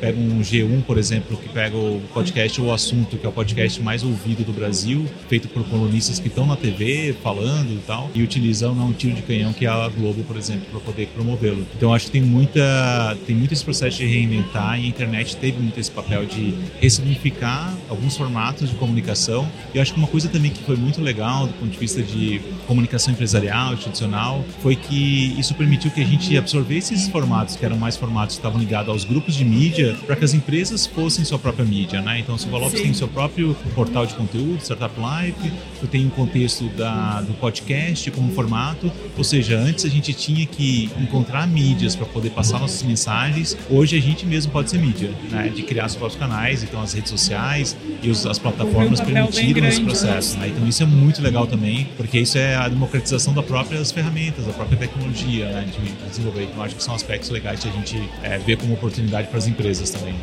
pega 0.00 0.18
um 0.18 0.40
G1, 0.40 0.82
por 0.82 0.98
exemplo, 0.98 1.36
que 1.36 1.48
pega 1.48 1.76
o 1.76 2.00
podcast 2.12 2.60
O 2.60 2.72
Assunto, 2.72 3.16
que 3.16 3.26
é 3.26 3.28
o 3.28 3.32
podcast 3.32 3.80
mais 3.82 4.02
ouvido 4.02 4.44
do 4.44 4.52
Brasil, 4.52 5.06
feito 5.28 5.48
por 5.48 5.64
colunistas 5.64 6.18
que 6.18 6.28
estão 6.28 6.46
na 6.46 6.56
TV 6.56 7.14
falando 7.22 7.72
e 7.72 7.80
tal, 7.86 8.10
e 8.14 8.22
utilizam 8.22 8.72
um 8.72 8.92
tiro 8.92 9.14
de 9.14 9.22
canhão 9.22 9.52
que 9.52 9.66
é 9.66 9.68
a 9.68 9.88
Globo, 9.88 10.22
por 10.24 10.36
exemplo, 10.36 10.66
para 10.70 10.80
poder 10.80 11.06
promovê-lo. 11.08 11.66
Então 11.76 11.92
acho 11.92 12.06
que 12.06 12.12
tem 12.12 12.22
muita 12.22 13.16
tem 13.26 13.36
muito 13.36 13.52
esse 13.52 13.64
processo 13.64 13.98
de 13.98 14.06
reinventar 14.06 14.78
e 14.80 14.84
a 14.84 14.88
internet 14.88 15.36
teve 15.36 15.58
muito 15.58 15.78
esse 15.78 15.90
papel 15.90 16.24
de 16.24 16.54
ressignificar 16.80 17.74
alguns 17.88 18.16
formatos 18.16 18.70
de 18.70 18.76
comunicação. 18.76 19.48
E 19.74 19.80
acho 19.80 19.92
que 19.92 19.98
uma 19.98 20.08
coisa 20.08 20.28
também 20.28 20.50
que 20.50 20.62
foi 20.62 20.76
muito 20.76 21.00
legal 21.00 21.46
do 21.46 21.52
ponto 21.54 21.70
de 21.70 21.78
vista 21.78 22.02
de 22.02 22.40
comunicação 22.66 23.12
empresarial, 23.12 23.74
institucional, 23.74 24.44
foi 24.60 24.76
que 24.76 25.34
isso 25.38 25.54
permitiu 25.54 25.90
que 25.90 26.00
a 26.00 26.04
gente 26.04 26.36
absorvesse 26.36 26.94
esses 26.94 27.08
formatos 27.08 27.56
que 27.56 27.64
eram 27.64 27.76
mais 27.76 27.96
formatos 27.96 28.36
que 28.36 28.40
estavam 28.40 28.60
ligados 28.60 28.88
aos 28.88 29.04
grupos 29.04 29.31
de 29.34 29.44
mídia 29.44 29.96
para 30.06 30.16
que 30.16 30.24
as 30.24 30.34
empresas 30.34 30.86
fossem 30.86 31.24
sua 31.24 31.38
própria 31.38 31.64
mídia, 31.64 32.00
né? 32.00 32.18
Então, 32.18 32.36
o 32.36 32.58
Lopes 32.58 32.80
tem 32.80 32.92
seu 32.94 33.08
próprio 33.08 33.54
portal 33.74 34.06
de 34.06 34.14
conteúdo, 34.14 34.60
Startup 34.60 34.94
Life, 34.96 35.52
tu 35.80 35.86
tem 35.86 36.04
o 36.04 36.06
um 36.06 36.10
contexto 36.10 36.64
da, 36.76 37.20
do 37.20 37.32
podcast 37.34 38.10
como 38.10 38.32
formato, 38.32 38.90
ou 39.16 39.24
seja, 39.24 39.56
antes 39.56 39.84
a 39.84 39.88
gente 39.88 40.12
tinha 40.12 40.46
que 40.46 40.90
encontrar 41.00 41.46
mídias 41.46 41.96
para 41.96 42.06
poder 42.06 42.30
passar 42.30 42.58
nossas 42.58 42.82
mensagens, 42.82 43.56
hoje 43.70 43.96
a 43.96 44.00
gente 44.00 44.26
mesmo 44.26 44.52
pode 44.52 44.70
ser 44.70 44.78
mídia, 44.78 45.10
né? 45.30 45.48
De 45.48 45.62
criar 45.62 45.86
os 45.86 45.96
próprios 45.96 46.18
canais, 46.18 46.62
então 46.62 46.80
as 46.80 46.92
redes 46.92 47.10
sociais 47.10 47.76
e 48.02 48.10
os, 48.10 48.26
as 48.26 48.38
plataformas 48.38 49.00
um 49.00 49.04
permitiram 49.04 49.66
esse 49.66 49.80
processo, 49.80 50.38
né? 50.38 50.48
Então 50.48 50.66
isso 50.66 50.82
é 50.82 50.86
muito 50.86 51.22
legal 51.22 51.46
também, 51.46 51.88
porque 51.96 52.18
isso 52.18 52.38
é 52.38 52.54
a 52.54 52.68
democratização 52.68 53.32
das 53.32 53.44
próprias 53.44 53.92
ferramentas, 53.92 54.46
da 54.46 54.52
própria 54.52 54.78
tecnologia, 54.78 55.46
né? 55.46 55.66
De 55.66 56.08
desenvolver. 56.08 56.44
Então 56.44 56.62
acho 56.62 56.76
que 56.76 56.82
são 56.82 56.94
aspectos 56.94 57.30
legais 57.30 57.60
que 57.60 57.68
a 57.68 57.72
gente 57.72 58.02
é, 58.22 58.38
vê 58.38 58.56
como 58.56 58.74
oportunidade 58.74 59.11
para 59.28 59.38
as 59.38 59.46
empresas 59.46 59.62
empresas 59.82 59.90
também. 59.90 60.14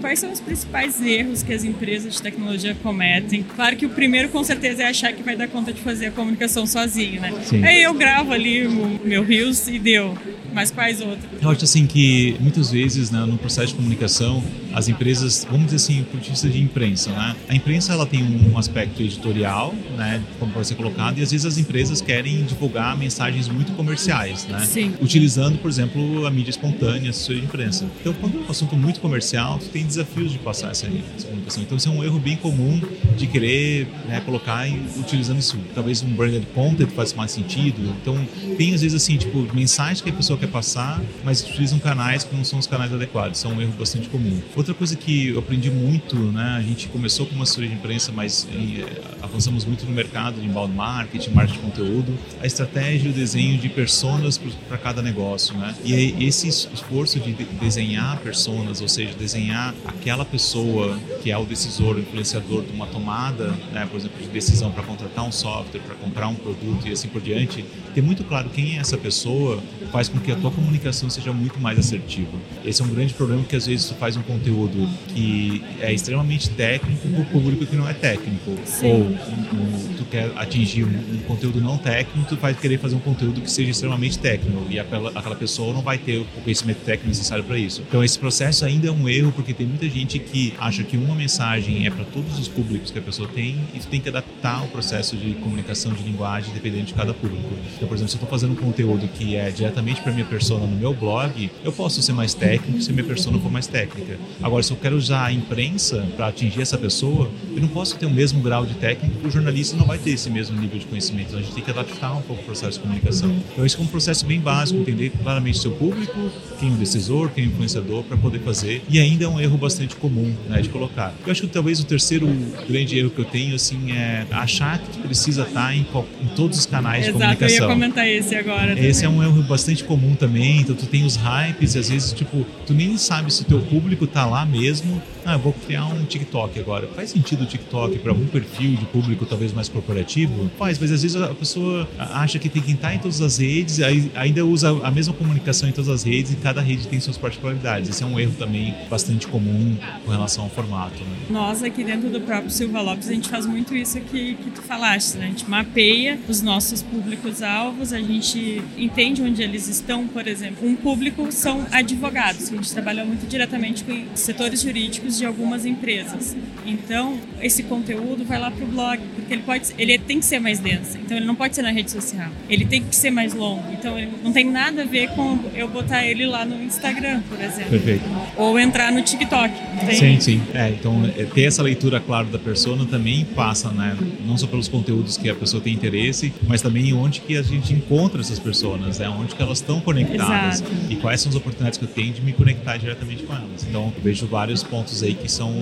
quais 0.00 0.20
são 0.20 0.32
os 0.32 0.40
principais 0.40 1.02
erros 1.02 1.42
que 1.42 1.52
as 1.52 1.64
empresas 1.64 2.14
de 2.14 2.22
tecnologia 2.22 2.74
cometem? 2.82 3.44
Claro 3.54 3.76
que 3.76 3.84
o 3.84 3.90
primeiro, 3.90 4.30
com 4.30 4.42
certeza, 4.42 4.82
é 4.82 4.86
achar 4.86 5.12
que 5.12 5.22
vai 5.22 5.36
dar 5.36 5.48
conta 5.48 5.70
de 5.70 5.82
fazer 5.82 6.06
a 6.06 6.10
comunicação 6.10 6.66
sozinho, 6.66 7.20
né? 7.20 7.32
Sim. 7.44 7.62
Aí 7.62 7.82
eu 7.82 7.92
gravo 7.92 8.32
ali 8.32 8.66
o 8.66 9.00
meu 9.04 9.22
Reels 9.22 9.68
e 9.68 9.78
deu. 9.78 10.16
Mas 10.52 10.70
quais 10.70 11.00
outros? 11.00 11.24
Eu 11.40 11.50
acho 11.50 11.64
assim 11.64 11.86
que 11.86 12.36
muitas 12.40 12.70
vezes, 12.70 13.10
né, 13.10 13.24
no 13.24 13.38
processo 13.38 13.68
de 13.68 13.74
comunicação, 13.74 14.42
as 14.72 14.88
empresas, 14.88 15.46
vamos 15.50 15.66
dizer 15.66 15.76
assim, 15.76 16.04
por 16.04 16.20
vista 16.20 16.48
de 16.48 16.60
imprensa, 16.60 17.10
né? 17.10 17.36
A 17.48 17.54
imprensa 17.54 17.92
ela 17.92 18.06
tem 18.06 18.22
um 18.22 18.56
aspecto 18.58 19.02
editorial, 19.02 19.74
né, 19.96 20.22
como 20.38 20.52
pode 20.52 20.66
ser 20.66 20.74
colocado, 20.74 21.18
e 21.18 21.22
às 21.22 21.30
vezes 21.30 21.46
as 21.46 21.58
empresas 21.58 22.00
querem 22.00 22.44
divulgar 22.44 22.96
mensagens 22.96 23.48
muito 23.48 23.72
comerciais, 23.72 24.46
né? 24.46 24.60
Sim. 24.66 24.94
Utilizando, 25.00 25.58
por 25.58 25.70
exemplo, 25.70 26.26
a 26.26 26.30
mídia 26.30 26.50
espontânea, 26.50 27.08
a 27.08 27.10
assessoria 27.10 27.40
de 27.40 27.46
imprensa. 27.46 27.86
Então, 28.00 28.12
quando 28.14 28.38
é 28.38 28.40
um 28.46 28.50
assunto 28.50 28.76
muito 28.76 29.00
comercial, 29.00 29.58
tu 29.58 29.66
tem 29.66 29.84
desafios 29.84 30.32
de 30.32 30.38
passar 30.38 30.70
essa, 30.70 30.86
essa 31.16 31.26
comunicação. 31.26 31.62
Então, 31.62 31.76
isso 31.76 31.88
é 31.88 31.92
um 31.92 32.04
erro 32.04 32.18
bem 32.18 32.36
comum 32.36 32.80
de 33.16 33.26
querer 33.26 33.86
né, 34.06 34.20
colocar 34.24 34.68
e 34.68 34.80
utilizando 34.96 35.38
isso. 35.38 35.56
Talvez 35.74 36.02
um 36.02 36.08
branded 36.08 36.46
content 36.54 36.90
faz 36.90 37.12
mais 37.14 37.30
sentido. 37.30 37.94
Então, 38.02 38.16
tem 38.56 38.74
às 38.74 38.82
vezes 38.82 39.02
assim, 39.02 39.16
tipo, 39.16 39.46
mensagens 39.54 40.00
que 40.00 40.10
a 40.10 40.12
pessoa 40.12 40.38
quer 40.38 40.47
passar, 40.48 41.00
mas 41.24 41.42
utilizam 41.42 41.78
canais 41.78 42.24
que 42.24 42.34
não 42.34 42.44
são 42.44 42.58
os 42.58 42.66
canais 42.66 42.92
adequados. 42.92 43.38
Isso 43.38 43.46
é 43.46 43.50
um 43.50 43.60
erro 43.60 43.72
bastante 43.78 44.08
comum. 44.08 44.40
Outra 44.56 44.74
coisa 44.74 44.96
que 44.96 45.28
eu 45.28 45.38
aprendi 45.38 45.70
muito, 45.70 46.16
né? 46.16 46.56
A 46.58 46.62
gente 46.62 46.88
começou 46.88 47.26
com 47.26 47.34
uma 47.34 47.44
assessoria 47.44 47.68
de 47.68 47.76
imprensa, 47.76 48.12
mas 48.12 48.46
eh, 48.52 49.00
avançamos 49.22 49.64
muito 49.64 49.84
no 49.84 49.92
mercado 49.92 50.40
de 50.40 50.46
inbound 50.46 50.74
marketing, 50.74 51.30
marketing 51.30 51.58
de 51.58 51.64
conteúdo, 51.64 52.18
a 52.40 52.46
estratégia 52.46 53.08
e 53.08 53.10
o 53.10 53.14
desenho 53.14 53.58
de 53.58 53.68
personas 53.68 54.38
para 54.68 54.78
cada 54.78 55.02
negócio, 55.02 55.56
né? 55.56 55.74
E 55.84 56.24
esse 56.24 56.48
esforço 56.48 57.20
de 57.20 57.32
desenhar 57.60 58.18
personas, 58.20 58.80
ou 58.80 58.88
seja, 58.88 59.14
desenhar 59.14 59.74
aquela 59.84 60.24
pessoa 60.24 60.98
que 61.22 61.30
é 61.30 61.38
o 61.38 61.44
decisor, 61.44 61.96
o 61.96 62.00
influenciador 62.00 62.64
de 62.64 62.72
uma 62.72 62.86
tomada, 62.86 63.48
né, 63.72 63.86
por 63.90 63.98
exemplo, 63.98 64.20
de 64.20 64.28
decisão 64.28 64.70
para 64.70 64.82
contratar 64.82 65.24
um 65.24 65.32
software, 65.32 65.80
para 65.80 65.94
comprar 65.96 66.28
um 66.28 66.34
produto 66.34 66.86
e 66.86 66.92
assim 66.92 67.08
por 67.08 67.20
diante, 67.20 67.64
ter 67.94 68.02
muito 68.02 68.24
claro 68.24 68.48
quem 68.50 68.76
é 68.76 68.80
essa 68.80 68.96
pessoa 68.96 69.62
faz 69.88 70.08
com 70.08 70.18
que 70.18 70.30
a 70.30 70.36
tua 70.36 70.50
comunicação 70.50 71.08
seja 71.10 71.32
muito 71.32 71.58
mais 71.60 71.78
assertiva. 71.78 72.36
Esse 72.64 72.82
é 72.82 72.84
um 72.84 72.88
grande 72.88 73.14
problema 73.14 73.42
que 73.44 73.56
às 73.56 73.66
vezes 73.66 73.86
tu 73.86 73.94
faz 73.94 74.16
um 74.16 74.22
conteúdo 74.22 74.88
que 75.08 75.62
é 75.80 75.92
extremamente 75.92 76.50
técnico 76.50 77.08
para 77.08 77.20
o 77.20 77.24
público 77.26 77.66
que 77.66 77.76
não 77.76 77.88
é 77.88 77.94
técnico. 77.94 78.56
Sim. 78.64 78.86
Ou 78.86 79.00
um, 79.00 79.94
tu 79.96 80.04
quer 80.04 80.30
atingir 80.36 80.84
um, 80.84 81.18
conteúdo 81.26 81.60
não 81.60 81.76
técnico, 81.78 82.28
tu 82.28 82.36
vai 82.36 82.54
querer 82.54 82.78
fazer 82.78 82.96
um 82.96 83.00
conteúdo 83.00 83.40
que 83.40 83.50
seja 83.50 83.70
extremamente 83.70 84.18
técnico 84.18 84.64
e 84.70 84.78
aquela, 84.78 85.10
aquela 85.10 85.36
pessoa 85.36 85.72
não 85.72 85.82
vai 85.82 85.98
ter 85.98 86.18
o 86.18 86.24
conhecimento 86.42 86.78
técnico 86.84 87.08
necessário 87.08 87.44
para 87.44 87.58
isso. 87.58 87.82
Então 87.86 88.02
esse 88.02 88.18
processo 88.18 88.64
ainda 88.64 88.88
é 88.88 88.90
um 88.90 89.08
erro 89.08 89.32
porque 89.32 89.52
tem 89.52 89.66
muita 89.66 89.88
gente 89.88 90.18
que 90.18 90.54
acha 90.58 90.82
que 90.82 90.96
uma 90.96 91.14
mensagem 91.14 91.86
é 91.86 91.90
para 91.90 92.04
todos 92.04 92.38
os 92.38 92.48
públicos 92.48 92.90
que 92.90 92.98
a 92.98 93.02
pessoa 93.02 93.28
tem 93.28 93.56
e 93.74 93.78
tu 93.78 93.86
tem 93.88 94.00
que 94.00 94.08
adaptar 94.08 94.64
o 94.64 94.68
processo 94.68 95.16
de 95.16 95.34
comunicação 95.34 95.92
de 95.92 96.02
linguagem 96.02 96.52
dependendo 96.52 96.84
de 96.84 96.94
cada 96.94 97.12
público. 97.14 97.48
Então, 97.76 97.88
por 97.88 97.94
exemplo, 97.94 98.10
se 98.10 98.16
eu 98.16 98.22
estou 98.22 98.28
fazendo 98.28 98.52
um 98.52 98.56
conteúdo 98.56 99.08
que 99.08 99.36
é 99.36 99.50
diretamente 99.78 100.00
para 100.00 100.12
minha 100.12 100.24
persona 100.24 100.66
no 100.66 100.76
meu 100.76 100.92
blog, 100.92 101.50
eu 101.64 101.72
posso 101.72 102.02
ser 102.02 102.12
mais 102.12 102.34
técnico 102.34 102.80
se 102.82 102.92
minha 102.92 103.04
persona 103.04 103.38
for 103.38 103.50
mais 103.50 103.66
técnica. 103.66 104.18
Agora, 104.42 104.62
se 104.62 104.72
eu 104.72 104.76
quero 104.76 104.96
usar 104.96 105.26
a 105.26 105.32
imprensa 105.32 106.06
para 106.16 106.28
atingir 106.28 106.62
essa 106.62 106.76
pessoa, 106.76 107.30
eu 107.54 107.60
não 107.60 107.68
posso 107.68 107.96
ter 107.96 108.06
o 108.06 108.10
mesmo 108.10 108.40
grau 108.40 108.66
de 108.66 108.74
técnico, 108.74 109.26
o 109.26 109.30
jornalista 109.30 109.76
não 109.76 109.86
vai 109.86 109.98
ter 109.98 110.10
esse 110.10 110.28
mesmo 110.30 110.58
nível 110.60 110.78
de 110.78 110.86
conhecimento. 110.86 111.28
Então, 111.28 111.38
a 111.38 111.42
gente 111.42 111.54
tem 111.54 111.64
que 111.64 111.70
adaptar 111.70 112.12
um 112.16 112.22
pouco 112.22 112.42
o 112.42 112.44
processo 112.44 112.78
de 112.78 112.80
comunicação. 112.80 113.34
Então, 113.52 113.64
esse 113.64 113.76
é 113.76 113.80
um 113.80 113.86
processo 113.86 114.26
bem 114.26 114.40
básico, 114.40 114.80
entender 114.80 115.10
claramente 115.22 115.58
seu 115.58 115.72
público, 115.72 116.30
quem 116.58 116.70
é 116.70 116.72
o 116.72 116.76
decisor, 116.76 117.30
quem 117.30 117.44
é 117.44 117.46
o 117.46 117.50
influenciador, 117.50 118.02
para 118.02 118.16
poder 118.16 118.40
fazer. 118.40 118.82
E 118.88 118.98
ainda 118.98 119.24
é 119.24 119.28
um 119.28 119.40
erro 119.40 119.56
bastante 119.56 119.96
comum 119.96 120.34
né, 120.48 120.60
de 120.60 120.68
colocar. 120.68 121.14
Eu 121.24 121.30
acho 121.32 121.42
que 121.42 121.48
talvez 121.48 121.80
o 121.80 121.84
terceiro 121.84 122.28
grande 122.68 122.98
erro 122.98 123.10
que 123.10 123.20
eu 123.20 123.24
tenho 123.24 123.54
assim 123.54 123.92
é 123.92 124.26
achar 124.30 124.78
que 124.78 124.98
precisa 124.98 125.42
estar 125.42 125.74
em, 125.74 125.80
em 125.80 126.26
todos 126.34 126.58
os 126.58 126.66
canais 126.66 127.06
Exato, 127.06 127.18
de 127.18 127.22
comunicação. 127.22 127.56
eu 127.56 127.62
ia 127.62 127.74
comentar 127.74 128.08
esse 128.08 128.34
agora. 128.34 128.78
Esse 128.78 129.02
também. 129.02 129.18
é 129.18 129.20
um 129.20 129.22
erro 129.22 129.42
bastante 129.42 129.67
comum 129.84 130.14
também. 130.14 130.60
Então 130.60 130.74
tu 130.74 130.86
tem 130.86 131.04
os 131.04 131.16
hypes 131.16 131.74
e 131.74 131.78
às 131.78 131.88
vezes 131.88 132.12
tipo 132.12 132.44
tu 132.66 132.74
nem 132.74 132.96
sabe 132.96 133.32
se 133.32 133.42
o 133.42 133.44
teu 133.44 133.60
público 133.60 134.06
tá 134.06 134.26
lá 134.26 134.44
mesmo. 134.44 135.00
Ah, 135.24 135.34
eu 135.34 135.38
vou 135.38 135.52
criar 135.52 135.86
um 135.86 136.04
TikTok 136.04 136.58
agora. 136.58 136.88
Faz 136.88 137.10
sentido 137.10 137.42
o 137.42 137.46
TikTok 137.46 137.98
para 137.98 138.12
algum 138.12 138.26
perfil 138.26 138.76
de 138.76 138.84
público 138.86 139.26
talvez 139.26 139.52
mais 139.52 139.68
corporativo? 139.68 140.50
Faz, 140.58 140.78
mas 140.78 140.90
às 140.90 141.02
vezes 141.02 141.20
a 141.20 141.34
pessoa 141.34 141.88
acha 141.98 142.38
que 142.38 142.48
tem 142.48 142.62
que 142.62 142.72
estar 142.72 142.94
em 142.94 142.98
todas 142.98 143.20
as 143.20 143.38
redes, 143.38 143.80
aí 143.80 144.10
ainda 144.14 144.44
usa 144.44 144.70
a 144.82 144.90
mesma 144.90 145.12
comunicação 145.12 145.68
em 145.68 145.72
todas 145.72 145.90
as 145.90 146.02
redes 146.02 146.32
e 146.32 146.36
cada 146.36 146.60
rede 146.60 146.86
tem 146.86 146.98
suas 147.00 147.18
particularidades. 147.18 147.90
Esse 147.90 148.02
é 148.02 148.06
um 148.06 148.18
erro 148.18 148.34
também 148.38 148.74
bastante 148.88 149.26
comum 149.26 149.76
com 150.04 150.10
relação 150.10 150.44
ao 150.44 150.50
formato. 150.50 150.98
Né? 150.98 151.16
Nós 151.30 151.62
aqui 151.62 151.84
dentro 151.84 152.08
do 152.08 152.20
próprio 152.20 152.50
Silva 152.50 152.80
Lopes 152.80 153.08
a 153.08 153.12
gente 153.12 153.28
faz 153.28 153.44
muito 153.44 153.74
isso 153.74 154.00
que, 154.00 154.34
que 154.34 154.50
tu 154.50 154.62
falaste, 154.62 155.16
né? 155.16 155.26
A 155.26 155.28
gente 155.28 155.48
mapeia 155.48 156.18
os 156.28 156.42
nossos 156.42 156.82
públicos-alvos, 156.82 157.92
a 157.92 158.00
gente 158.00 158.62
entende 158.76 159.22
onde 159.22 159.42
eles 159.42 159.57
estão, 159.66 160.06
por 160.06 160.28
exemplo. 160.28 160.68
Um 160.68 160.76
público 160.76 161.32
são 161.32 161.66
advogados, 161.72 162.52
a 162.52 162.56
gente 162.56 162.72
trabalha 162.72 163.04
muito 163.04 163.26
diretamente 163.26 163.82
com 163.82 164.04
setores 164.14 164.62
jurídicos 164.62 165.18
de 165.18 165.24
algumas 165.24 165.64
empresas. 165.64 166.36
Então, 166.66 167.18
esse 167.40 167.62
conteúdo 167.62 168.24
vai 168.24 168.38
lá 168.38 168.50
para 168.50 168.64
o 168.64 168.68
blog, 168.68 169.00
porque 169.14 169.32
ele, 169.32 169.42
pode, 169.42 169.72
ele 169.78 169.98
tem 169.98 170.20
que 170.20 170.26
ser 170.26 170.38
mais 170.38 170.58
denso, 170.58 170.98
então 170.98 171.16
ele 171.16 171.26
não 171.26 171.34
pode 171.34 171.54
ser 171.54 171.62
na 171.62 171.70
rede 171.70 171.90
social, 171.90 172.30
ele 172.48 172.64
tem 172.64 172.82
que 172.82 172.94
ser 172.94 173.10
mais 173.10 173.32
longo, 173.32 173.64
então 173.72 173.98
ele 173.98 174.12
não 174.22 174.32
tem 174.32 174.44
nada 174.44 174.82
a 174.82 174.84
ver 174.84 175.08
com 175.10 175.38
eu 175.54 175.66
botar 175.68 176.04
ele 176.04 176.26
lá 176.26 176.44
no 176.44 176.62
Instagram, 176.62 177.22
por 177.28 177.40
exemplo. 177.40 177.70
Perfeito. 177.70 178.04
Ou 178.36 178.58
entrar 178.58 178.92
no 178.92 179.02
TikTok. 179.02 179.54
Tem... 179.86 179.96
Sim, 179.96 180.20
sim. 180.20 180.42
É, 180.52 180.68
então, 180.68 181.04
é, 181.16 181.24
ter 181.24 181.44
essa 181.44 181.62
leitura, 181.62 182.00
claro, 182.00 182.26
da 182.28 182.38
persona 182.38 182.84
também 182.84 183.24
passa, 183.24 183.70
né? 183.70 183.96
Não 184.26 184.36
só 184.36 184.46
pelos 184.46 184.68
conteúdos 184.68 185.16
que 185.16 185.28
a 185.28 185.34
pessoa 185.34 185.62
tem 185.62 185.72
interesse, 185.72 186.32
mas 186.46 186.60
também 186.60 186.92
onde 186.92 187.20
que 187.20 187.36
a 187.36 187.42
gente 187.42 187.72
encontra 187.72 188.20
essas 188.20 188.38
pessoas, 188.38 188.98
né? 188.98 189.08
Onde 189.08 189.34
que 189.34 189.42
elas 189.48 189.58
estão 189.58 189.80
conectadas 189.80 190.60
Exato. 190.60 190.72
e 190.88 190.96
quais 190.96 191.20
são 191.20 191.30
as 191.30 191.36
oportunidades 191.36 191.78
que 191.78 191.84
eu 191.84 191.88
tenho 191.88 192.12
de 192.12 192.20
me 192.20 192.32
conectar 192.32 192.76
diretamente 192.76 193.22
com 193.22 193.34
elas. 193.34 193.66
Então, 193.68 193.92
eu 193.96 194.02
vejo 194.02 194.26
vários 194.26 194.62
pontos 194.62 195.02
aí 195.02 195.14
que 195.14 195.30
são 195.30 195.52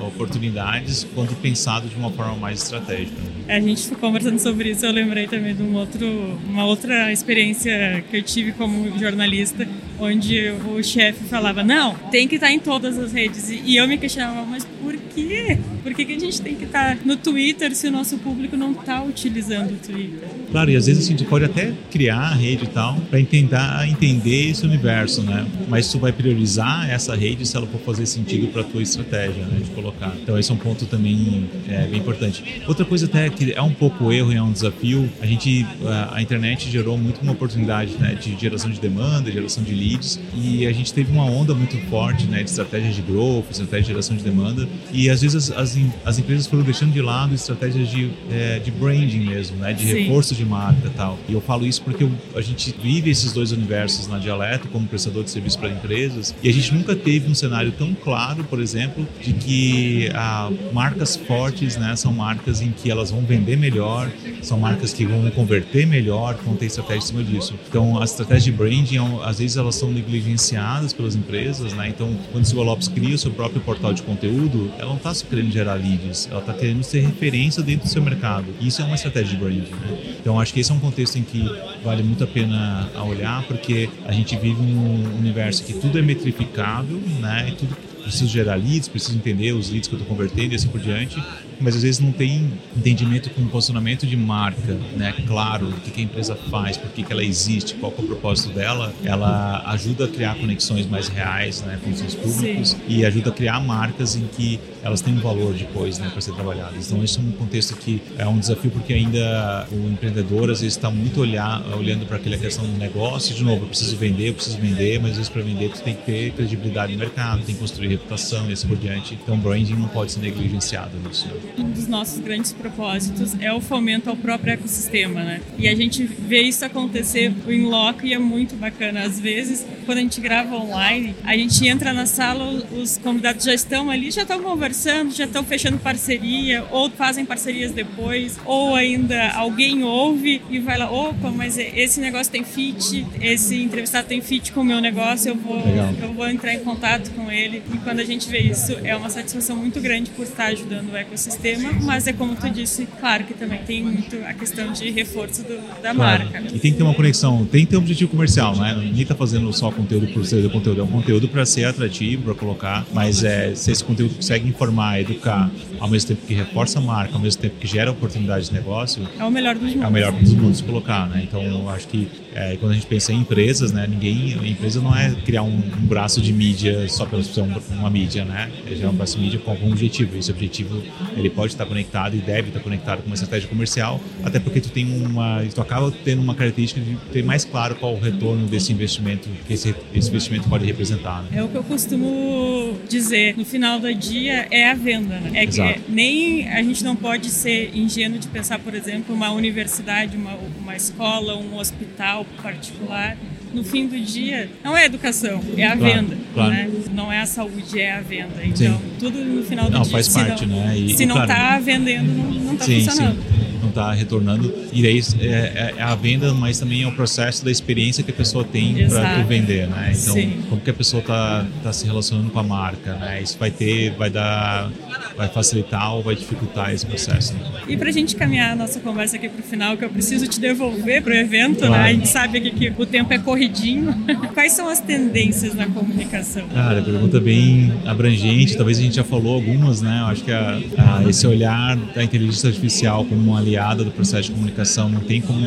oportunidades 0.00 1.06
quando 1.14 1.34
pensado 1.40 1.88
de 1.88 1.94
uma 1.96 2.10
forma 2.10 2.34
mais 2.34 2.62
estratégica. 2.62 3.16
A 3.48 3.60
gente 3.60 3.82
ficou 3.82 3.98
conversando 3.98 4.38
sobre 4.38 4.70
isso, 4.70 4.84
eu 4.84 4.92
lembrei 4.92 5.26
também 5.26 5.54
de 5.54 5.62
um 5.62 5.74
outro, 5.74 6.06
uma 6.48 6.64
outra 6.64 7.12
experiência 7.12 8.02
que 8.10 8.16
eu 8.16 8.22
tive 8.22 8.52
como 8.52 8.98
jornalista, 8.98 9.68
onde 9.98 10.50
o 10.50 10.82
chefe 10.82 11.24
falava, 11.24 11.62
não, 11.62 11.94
tem 12.10 12.26
que 12.26 12.36
estar 12.36 12.50
em 12.50 12.58
todas 12.58 12.98
as 12.98 13.12
redes. 13.12 13.50
E 13.50 13.76
eu 13.76 13.86
me 13.86 13.98
questionava, 13.98 14.44
mas 14.46 14.64
por 14.82 14.96
quê? 15.14 15.58
Por 15.84 15.92
que, 15.92 16.02
que 16.06 16.14
a 16.14 16.18
gente 16.18 16.40
tem 16.40 16.54
que 16.54 16.64
estar 16.64 16.96
no 17.04 17.14
Twitter 17.14 17.76
se 17.76 17.88
o 17.88 17.92
nosso 17.92 18.16
público 18.16 18.56
não 18.56 18.72
está 18.72 19.02
utilizando 19.02 19.72
o 19.72 19.76
Twitter? 19.76 20.26
Claro, 20.50 20.70
e 20.70 20.76
às 20.76 20.86
vezes 20.86 21.04
assim, 21.04 21.14
tu 21.14 21.26
pode 21.26 21.44
até 21.44 21.74
criar 21.90 22.20
a 22.20 22.34
rede 22.34 22.64
e 22.64 22.68
tal 22.68 22.96
para 23.10 23.22
tentar 23.22 23.86
entender 23.86 24.50
esse 24.50 24.64
universo, 24.64 25.20
né? 25.22 25.46
Mas 25.68 25.92
tu 25.92 25.98
vai 25.98 26.10
priorizar 26.10 26.88
essa 26.88 27.14
rede 27.14 27.46
se 27.46 27.54
ela 27.54 27.66
for 27.66 27.80
fazer 27.82 28.06
sentido 28.06 28.46
para 28.46 28.64
tua 28.64 28.80
estratégia, 28.80 29.44
né? 29.44 29.60
De 29.62 29.70
colocar. 29.72 30.14
Então 30.22 30.38
esse 30.38 30.50
é 30.50 30.54
um 30.54 30.56
ponto 30.56 30.86
também 30.86 31.50
é, 31.68 31.86
bem 31.86 32.00
importante. 32.00 32.62
Outra 32.66 32.86
coisa 32.86 33.04
até 33.04 33.28
que 33.28 33.52
é 33.52 33.60
um 33.60 33.72
pouco 33.72 34.10
erro 34.10 34.32
e 34.32 34.36
é 34.36 34.42
um 34.42 34.52
desafio, 34.52 35.06
a 35.20 35.26
gente, 35.26 35.66
a, 35.84 36.16
a 36.16 36.22
internet 36.22 36.70
gerou 36.70 36.96
muito 36.96 37.20
uma 37.20 37.32
oportunidade, 37.32 37.98
né? 37.98 38.14
De 38.14 38.34
geração 38.40 38.70
de 38.70 38.80
demanda, 38.80 39.30
geração 39.30 39.62
de 39.62 39.74
leads 39.74 40.18
e 40.34 40.66
a 40.66 40.72
gente 40.72 40.94
teve 40.94 41.12
uma 41.12 41.24
onda 41.24 41.54
muito 41.54 41.76
forte, 41.90 42.24
né? 42.24 42.42
De 42.42 42.48
estratégia 42.48 42.90
de 42.90 43.02
growth, 43.02 43.50
estratégia 43.50 43.82
de 43.82 43.88
geração 43.88 44.16
de 44.16 44.22
demanda 44.22 44.66
e 44.90 45.10
às 45.10 45.20
vezes 45.20 45.50
as, 45.50 45.58
as, 45.58 45.73
as 46.04 46.18
empresas 46.18 46.46
foram 46.46 46.62
deixando 46.62 46.92
de 46.92 47.00
lado 47.00 47.34
estratégias 47.34 47.88
de, 47.88 48.10
é, 48.30 48.58
de 48.58 48.70
branding 48.70 49.26
mesmo, 49.26 49.56
né? 49.58 49.72
De 49.72 49.82
Sim. 49.82 50.02
reforço 50.02 50.34
de 50.34 50.44
marca 50.44 50.86
e 50.86 50.90
tal. 50.90 51.18
E 51.28 51.32
eu 51.32 51.40
falo 51.40 51.66
isso 51.66 51.82
porque 51.82 52.04
eu, 52.04 52.10
a 52.34 52.40
gente 52.40 52.74
vive 52.80 53.10
esses 53.10 53.32
dois 53.32 53.52
universos 53.52 54.06
na 54.08 54.18
Dialeto 54.18 54.68
como 54.68 54.86
prestador 54.86 55.24
de 55.24 55.30
serviço 55.30 55.58
para 55.58 55.70
empresas 55.70 56.34
e 56.42 56.48
a 56.48 56.52
gente 56.52 56.74
nunca 56.74 56.94
teve 56.94 57.30
um 57.30 57.34
cenário 57.34 57.72
tão 57.72 57.94
claro, 57.94 58.44
por 58.44 58.60
exemplo, 58.60 59.06
de 59.20 59.32
que 59.32 60.10
ah, 60.14 60.50
marcas 60.72 61.16
fortes, 61.16 61.76
né? 61.76 61.94
São 61.96 62.12
marcas 62.12 62.60
em 62.60 62.70
que 62.70 62.90
elas 62.90 63.10
vão 63.10 63.22
vender 63.22 63.56
melhor, 63.56 64.10
são 64.42 64.58
marcas 64.58 64.92
que 64.92 65.04
vão 65.04 65.30
converter 65.30 65.86
melhor, 65.86 66.34
que 66.36 66.44
vão 66.44 66.56
ter 66.56 66.66
estratégia 66.66 66.98
em 66.98 67.06
cima 67.06 67.22
disso. 67.22 67.54
Então, 67.68 68.00
as 68.00 68.10
estratégias 68.10 68.44
de 68.44 68.52
branding, 68.52 68.98
às 69.22 69.38
vezes 69.38 69.56
elas 69.56 69.74
são 69.74 69.90
negligenciadas 69.90 70.92
pelas 70.92 71.14
empresas, 71.14 71.72
né? 71.72 71.88
Então, 71.88 72.14
quando 72.32 72.44
o 72.44 72.46
Silva 72.46 72.64
Lopes 72.64 72.88
cria 72.88 73.14
o 73.14 73.18
seu 73.18 73.30
próprio 73.30 73.60
portal 73.60 73.92
de 73.92 74.02
conteúdo, 74.02 74.70
ela 74.78 74.90
não 74.90 74.96
está 74.96 75.14
só 75.14 75.24
querendo 75.26 75.50
gerar 75.64 75.74
leads, 75.74 76.28
ela 76.30 76.40
está 76.40 76.52
querendo 76.52 76.82
ser 76.82 77.00
referência 77.00 77.62
dentro 77.62 77.86
do 77.86 77.90
seu 77.90 78.02
mercado. 78.02 78.46
Isso 78.60 78.82
é 78.82 78.84
uma 78.84 78.94
estratégia 78.94 79.30
de 79.30 79.36
branding, 79.42 79.70
né? 79.70 80.16
Então, 80.20 80.38
acho 80.38 80.52
que 80.52 80.60
esse 80.60 80.70
é 80.70 80.74
um 80.74 80.80
contexto 80.80 81.16
em 81.16 81.22
que 81.22 81.44
vale 81.82 82.02
muito 82.02 82.22
a 82.22 82.26
pena 82.26 82.88
olhar, 83.06 83.42
porque 83.44 83.88
a 84.06 84.12
gente 84.12 84.36
vive 84.36 84.60
num 84.60 85.16
universo 85.18 85.64
que 85.64 85.72
tudo 85.72 85.98
é 85.98 86.02
metrificável, 86.02 87.00
né? 87.20 87.48
E 87.48 87.52
tudo 87.52 87.76
preciso 88.02 88.30
gerar 88.30 88.56
leads, 88.56 88.86
preciso 88.86 89.16
entender 89.16 89.52
os 89.52 89.70
leads 89.70 89.88
que 89.88 89.94
eu 89.94 89.98
estou 89.98 90.14
convertendo 90.14 90.52
e 90.52 90.56
assim 90.56 90.68
por 90.68 90.78
diante, 90.78 91.16
mas 91.60 91.76
às 91.76 91.82
vezes 91.82 92.00
não 92.00 92.12
tem 92.12 92.52
entendimento 92.76 93.30
com 93.30 93.46
posicionamento 93.48 94.06
de 94.06 94.16
marca, 94.16 94.74
né? 94.96 95.14
Claro, 95.26 95.68
o 95.68 95.72
que, 95.80 95.90
que 95.90 96.00
a 96.00 96.04
empresa 96.04 96.34
faz, 96.50 96.76
por 96.76 96.90
que, 96.90 97.02
que 97.02 97.12
ela 97.12 97.24
existe, 97.24 97.74
qual 97.74 97.92
é 97.96 98.00
o 98.00 98.06
propósito 98.06 98.52
dela, 98.54 98.92
ela 99.04 99.62
ajuda 99.66 100.04
a 100.04 100.08
criar 100.08 100.34
conexões 100.36 100.86
mais 100.86 101.08
reais, 101.08 101.62
né, 101.62 101.78
com 101.82 101.90
os 101.90 101.98
seus 101.98 102.14
públicos 102.14 102.70
Sim. 102.70 102.78
e 102.88 103.04
ajuda 103.04 103.30
a 103.30 103.32
criar 103.32 103.60
marcas 103.60 104.16
em 104.16 104.26
que 104.26 104.58
elas 104.82 105.00
têm 105.00 105.14
um 105.14 105.20
valor 105.20 105.54
depois, 105.54 105.98
né, 105.98 106.08
para 106.10 106.20
ser 106.20 106.32
trabalhadas. 106.34 106.86
Então 106.86 107.02
esse 107.02 107.18
é 107.18 107.22
um 107.22 107.32
contexto 107.32 107.76
que 107.76 108.02
é 108.18 108.26
um 108.26 108.38
desafio 108.38 108.70
porque 108.70 108.92
ainda 108.92 109.66
o 109.72 109.88
empreendedor 109.90 110.50
às 110.50 110.60
vezes 110.60 110.76
está 110.76 110.90
muito 110.90 111.20
olhar, 111.20 111.62
olhando 111.76 112.06
para 112.06 112.16
aquela 112.16 112.36
questão 112.36 112.64
do 112.64 112.76
negócio, 112.78 113.34
de 113.34 113.42
novo, 113.42 113.64
eu 113.64 113.68
preciso 113.68 113.96
vender, 113.96 114.28
eu 114.28 114.34
preciso 114.34 114.58
vender, 114.58 115.00
mas 115.00 115.12
às 115.12 115.16
vezes 115.16 115.30
para 115.30 115.42
vender 115.42 115.70
tu 115.70 115.82
tem 115.82 115.94
que 115.94 116.02
ter 116.02 116.32
credibilidade 116.32 116.92
no 116.92 116.98
mercado, 116.98 117.42
tem 117.44 117.54
que 117.54 117.60
construir 117.60 117.88
reputação 117.88 118.48
e 118.50 118.52
assim 118.52 118.68
por 118.68 118.76
diante. 118.76 119.18
Então 119.22 119.38
branding 119.38 119.74
não 119.74 119.88
pode 119.88 120.12
ser 120.12 120.20
negligenciado 120.20 120.96
nisso. 120.98 121.26
Né? 121.28 121.43
Um 121.58 121.70
dos 121.70 121.86
nossos 121.86 122.20
grandes 122.20 122.52
propósitos 122.52 123.34
é 123.40 123.52
o 123.52 123.60
fomento 123.60 124.10
ao 124.10 124.16
próprio 124.16 124.52
ecossistema, 124.52 125.22
né? 125.22 125.40
E 125.58 125.68
a 125.68 125.74
gente 125.74 126.04
vê 126.04 126.42
isso 126.42 126.64
acontecer 126.64 127.32
em 127.48 127.62
loco 127.62 128.04
e 128.04 128.12
é 128.12 128.18
muito 128.18 128.56
bacana. 128.56 129.02
Às 129.02 129.20
vezes, 129.20 129.66
quando 129.86 129.98
a 129.98 130.00
gente 130.00 130.20
grava 130.20 130.56
online, 130.56 131.14
a 131.24 131.36
gente 131.36 131.66
entra 131.66 131.92
na 131.92 132.06
sala, 132.06 132.44
os 132.72 132.98
convidados 132.98 133.44
já 133.44 133.54
estão 133.54 133.90
ali, 133.90 134.10
já 134.10 134.22
estão 134.22 134.42
conversando, 134.42 135.12
já 135.12 135.24
estão 135.24 135.44
fechando 135.44 135.78
parceria, 135.78 136.64
ou 136.70 136.90
fazem 136.90 137.24
parcerias 137.24 137.72
depois, 137.72 138.38
ou 138.44 138.74
ainda 138.74 139.30
alguém 139.32 139.82
ouve 139.84 140.42
e 140.50 140.58
vai 140.58 140.78
lá, 140.78 140.90
opa, 140.90 141.30
mas 141.30 141.58
esse 141.58 142.00
negócio 142.00 142.32
tem 142.32 142.44
fit, 142.44 143.06
esse 143.20 143.62
entrevistado 143.62 144.08
tem 144.08 144.20
fit 144.20 144.52
com 144.52 144.60
o 144.60 144.64
meu 144.64 144.80
negócio, 144.80 145.30
eu 145.30 145.36
vou, 145.36 145.64
Legal. 145.64 145.94
eu 146.00 146.12
vou 146.12 146.28
entrar 146.28 146.54
em 146.54 146.60
contato 146.60 147.10
com 147.10 147.30
ele. 147.30 147.62
E 147.72 147.78
quando 147.78 148.00
a 148.00 148.04
gente 148.04 148.28
vê 148.28 148.38
isso, 148.38 148.72
é 148.84 148.94
uma 148.96 149.10
satisfação 149.10 149.56
muito 149.56 149.80
grande 149.80 150.10
por 150.10 150.24
estar 150.24 150.46
ajudando 150.46 150.92
o 150.92 150.96
ecossistema. 150.96 151.33
Ecossistema, 151.34 151.72
mas 151.82 152.06
é 152.06 152.12
como 152.12 152.34
tu 152.36 152.48
disse, 152.48 152.86
claro 153.00 153.24
que 153.24 153.34
também 153.34 153.60
tem 153.64 153.82
muito 153.82 154.16
a 154.24 154.32
questão 154.32 154.72
de 154.72 154.90
reforço 154.90 155.42
do, 155.42 155.56
da 155.82 155.94
claro. 155.94 156.24
marca. 156.24 156.40
E 156.54 156.58
tem 156.58 156.72
que 156.72 156.78
ter 156.78 156.82
uma 156.82 156.94
conexão, 156.94 157.44
tem 157.44 157.64
que 157.64 157.70
ter 157.70 157.76
um 157.76 157.80
objetivo 157.80 158.10
comercial, 158.10 158.56
né? 158.56 158.74
Ninguém 158.74 159.02
está 159.02 159.14
fazendo 159.14 159.52
só 159.52 159.70
conteúdo 159.70 160.06
por 160.08 160.24
ser 160.24 160.48
conteúdo, 160.50 160.80
é 160.80 160.84
um 160.84 160.88
conteúdo 160.88 161.28
para 161.28 161.44
ser 161.44 161.64
atrativo, 161.64 162.24
para 162.24 162.34
colocar, 162.34 162.86
mas 162.92 163.24
é, 163.24 163.54
se 163.54 163.70
esse 163.70 163.82
conteúdo 163.82 164.14
consegue 164.14 164.48
informar, 164.48 165.00
educar, 165.00 165.50
ao 165.80 165.88
mesmo 165.88 166.08
tempo 166.08 166.26
que 166.26 166.34
reforça 166.34 166.78
a 166.78 166.82
marca, 166.82 167.14
ao 167.14 167.20
mesmo 167.20 167.42
tempo 167.42 167.56
que 167.58 167.66
gera 167.66 167.90
oportunidade 167.90 168.46
de 168.46 168.52
negócio, 168.52 169.06
é 169.18 169.24
o 169.24 169.30
melhor 169.30 169.54
dos 169.54 169.70
mundos. 169.70 169.82
É 169.82 169.86
o 169.86 169.90
melhor 169.92 170.12
dos 170.12 170.32
mundos 170.32 170.60
colocar, 170.60 171.08
né? 171.08 171.22
Então, 171.26 171.42
eu 171.42 171.68
acho 171.70 171.88
que 171.88 172.08
é, 172.34 172.56
quando 172.56 172.72
a 172.72 172.74
gente 172.74 172.86
pensa 172.86 173.12
em 173.12 173.20
empresas, 173.20 173.72
né? 173.72 173.86
Ninguém, 173.86 174.34
a 174.34 174.46
empresa 174.46 174.80
não 174.80 174.94
é 174.94 175.14
criar 175.24 175.42
um, 175.42 175.56
um 175.56 175.86
braço 175.86 176.20
de 176.20 176.32
mídia 176.32 176.88
só 176.88 177.06
pela 177.06 177.22
ser 177.22 177.42
uma 177.70 177.90
mídia, 177.90 178.24
né? 178.24 178.50
É 178.66 178.88
um 178.88 178.92
braço 178.92 179.16
de 179.16 179.22
mídia 179.22 179.38
com 179.38 179.50
algum 179.50 179.70
objetivo. 179.70 180.16
Esse 180.18 180.30
objetivo 180.30 180.82
ele 181.24 181.34
pode 181.34 181.52
estar 181.52 181.64
conectado 181.64 182.14
e 182.16 182.18
deve 182.18 182.48
estar 182.48 182.60
conectado 182.60 183.00
com 183.00 183.06
uma 183.06 183.14
estratégia 183.14 183.48
comercial, 183.48 184.00
até 184.22 184.38
porque 184.38 184.60
tu 184.60 184.68
tem 184.68 184.84
uma, 184.84 185.42
tu 185.54 185.60
acaba 185.60 185.90
tendo 186.04 186.20
uma 186.20 186.34
característica 186.34 186.80
de 186.80 186.96
ter 187.12 187.22
mais 187.22 187.44
claro 187.44 187.74
qual 187.76 187.94
o 187.94 188.00
retorno 188.00 188.46
desse 188.46 188.72
investimento 188.72 189.28
que 189.46 189.54
esse, 189.54 189.74
esse 189.94 190.08
investimento 190.08 190.48
pode 190.48 190.66
representar. 190.66 191.22
Né? 191.22 191.38
É 191.38 191.42
o 191.42 191.48
que 191.48 191.54
eu 191.54 191.64
costumo 191.64 192.78
dizer. 192.88 193.36
No 193.36 193.44
final 193.44 193.80
do 193.80 193.92
dia 193.94 194.46
é 194.50 194.70
a 194.70 194.74
venda. 194.74 195.18
Né? 195.20 195.30
É 195.34 195.44
Exato. 195.44 195.80
que 195.80 195.90
nem 195.90 196.48
a 196.48 196.62
gente 196.62 196.84
não 196.84 196.94
pode 196.94 197.30
ser 197.30 197.70
ingênuo 197.74 198.18
de 198.18 198.28
pensar, 198.28 198.58
por 198.58 198.74
exemplo, 198.74 199.14
uma 199.14 199.30
universidade, 199.30 200.16
uma, 200.16 200.36
uma 200.58 200.76
escola, 200.76 201.36
um 201.36 201.56
hospital 201.56 202.26
particular 202.42 203.16
no 203.54 203.64
fim 203.64 203.86
do 203.86 203.98
dia, 203.98 204.50
não 204.62 204.76
é 204.76 204.86
educação, 204.86 205.40
é 205.56 205.64
a 205.64 205.76
claro, 205.76 205.94
venda. 205.94 206.16
Claro. 206.34 206.50
Né? 206.50 206.70
Não 206.92 207.12
é 207.12 207.20
a 207.20 207.26
saúde, 207.26 207.80
é 207.80 207.92
a 207.92 208.00
venda. 208.00 208.44
Então, 208.44 208.56
sim. 208.78 208.80
tudo 208.98 209.18
no 209.24 209.42
final 209.44 209.66
do 209.66 209.72
não, 209.72 209.82
dia. 209.82 209.92
Faz 209.92 210.08
parte, 210.08 210.46
não, 210.46 210.56
né? 210.56 210.76
E, 210.76 210.94
se 210.94 211.06
não 211.06 211.22
está 211.22 211.34
claro, 211.34 211.64
vendendo, 211.64 212.12
não 212.42 212.54
está 212.54 212.64
funcionando. 212.64 213.22
Sim 213.22 213.53
está 213.74 213.92
retornando. 213.92 214.52
E 214.72 214.82
daí 214.82 215.00
é, 215.20 215.26
é, 215.26 215.74
é, 215.76 215.82
a 215.82 215.94
venda, 215.94 216.32
mas 216.32 216.58
também 216.58 216.82
é 216.82 216.86
o 216.86 216.92
processo 216.92 217.44
da 217.44 217.50
experiência 217.50 218.02
que 218.02 218.10
a 218.10 218.14
pessoa 218.14 218.44
tem 218.44 218.88
para 218.88 219.16
tu 219.16 219.26
vender, 219.26 219.68
né? 219.68 219.92
Então, 219.94 220.14
Sim. 220.14 220.42
como 220.48 220.60
que 220.60 220.70
a 220.70 220.74
pessoa 220.74 221.00
está 221.00 221.46
tá 221.62 221.72
se 221.72 221.84
relacionando 221.84 222.30
com 222.30 222.38
a 222.38 222.42
marca, 222.42 222.94
né? 222.94 223.20
Isso 223.22 223.36
vai 223.38 223.50
ter, 223.50 223.90
vai 223.92 224.10
dar, 224.10 224.70
vai 225.16 225.28
facilitar 225.28 225.94
ou 225.94 226.02
vai 226.02 226.14
dificultar 226.14 226.72
esse 226.72 226.86
processo. 226.86 227.34
Né? 227.34 227.40
E 227.68 227.76
para 227.76 227.88
a 227.88 227.92
gente 227.92 228.14
caminhar 228.16 228.52
a 228.52 228.56
nossa 228.56 228.80
conversa 228.80 229.16
aqui 229.16 229.28
para 229.28 229.40
o 229.40 229.42
final, 229.42 229.76
que 229.76 229.84
eu 229.84 229.90
preciso 229.90 230.26
te 230.26 230.40
devolver 230.40 231.02
para 231.02 231.12
o 231.12 231.16
evento, 231.16 231.58
claro. 231.58 231.72
né? 231.72 231.88
A 231.88 231.92
gente 231.92 232.08
sabe 232.08 232.38
aqui 232.38 232.50
que 232.50 232.82
o 232.82 232.86
tempo 232.86 233.12
é 233.12 233.18
corridinho. 233.18 233.94
Quais 234.34 234.52
são 234.52 234.68
as 234.68 234.80
tendências 234.80 235.54
na 235.54 235.66
comunicação? 235.66 236.46
Cara, 236.48 236.82
pergunta 236.82 237.20
bem 237.20 237.72
abrangente. 237.84 238.56
Talvez 238.56 238.78
a 238.78 238.82
gente 238.82 238.96
já 238.96 239.04
falou 239.04 239.34
algumas, 239.34 239.80
né? 239.80 240.00
Eu 240.00 240.06
acho 240.06 240.24
que 240.24 240.32
a, 240.32 240.60
a, 240.78 241.08
esse 241.08 241.26
olhar 241.26 241.76
da 241.76 242.02
inteligência 242.02 242.48
artificial 242.48 243.04
como 243.04 243.32
um 243.32 243.36
aliado 243.36 243.63
do 243.72 243.90
processo 243.90 244.28
de 244.28 244.34
comunicação, 244.34 244.88
não 244.88 245.00
tem 245.00 245.20
como 245.20 245.40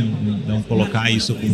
não 0.47 0.61
colocar 0.63 1.11
isso 1.11 1.35
como 1.35 1.53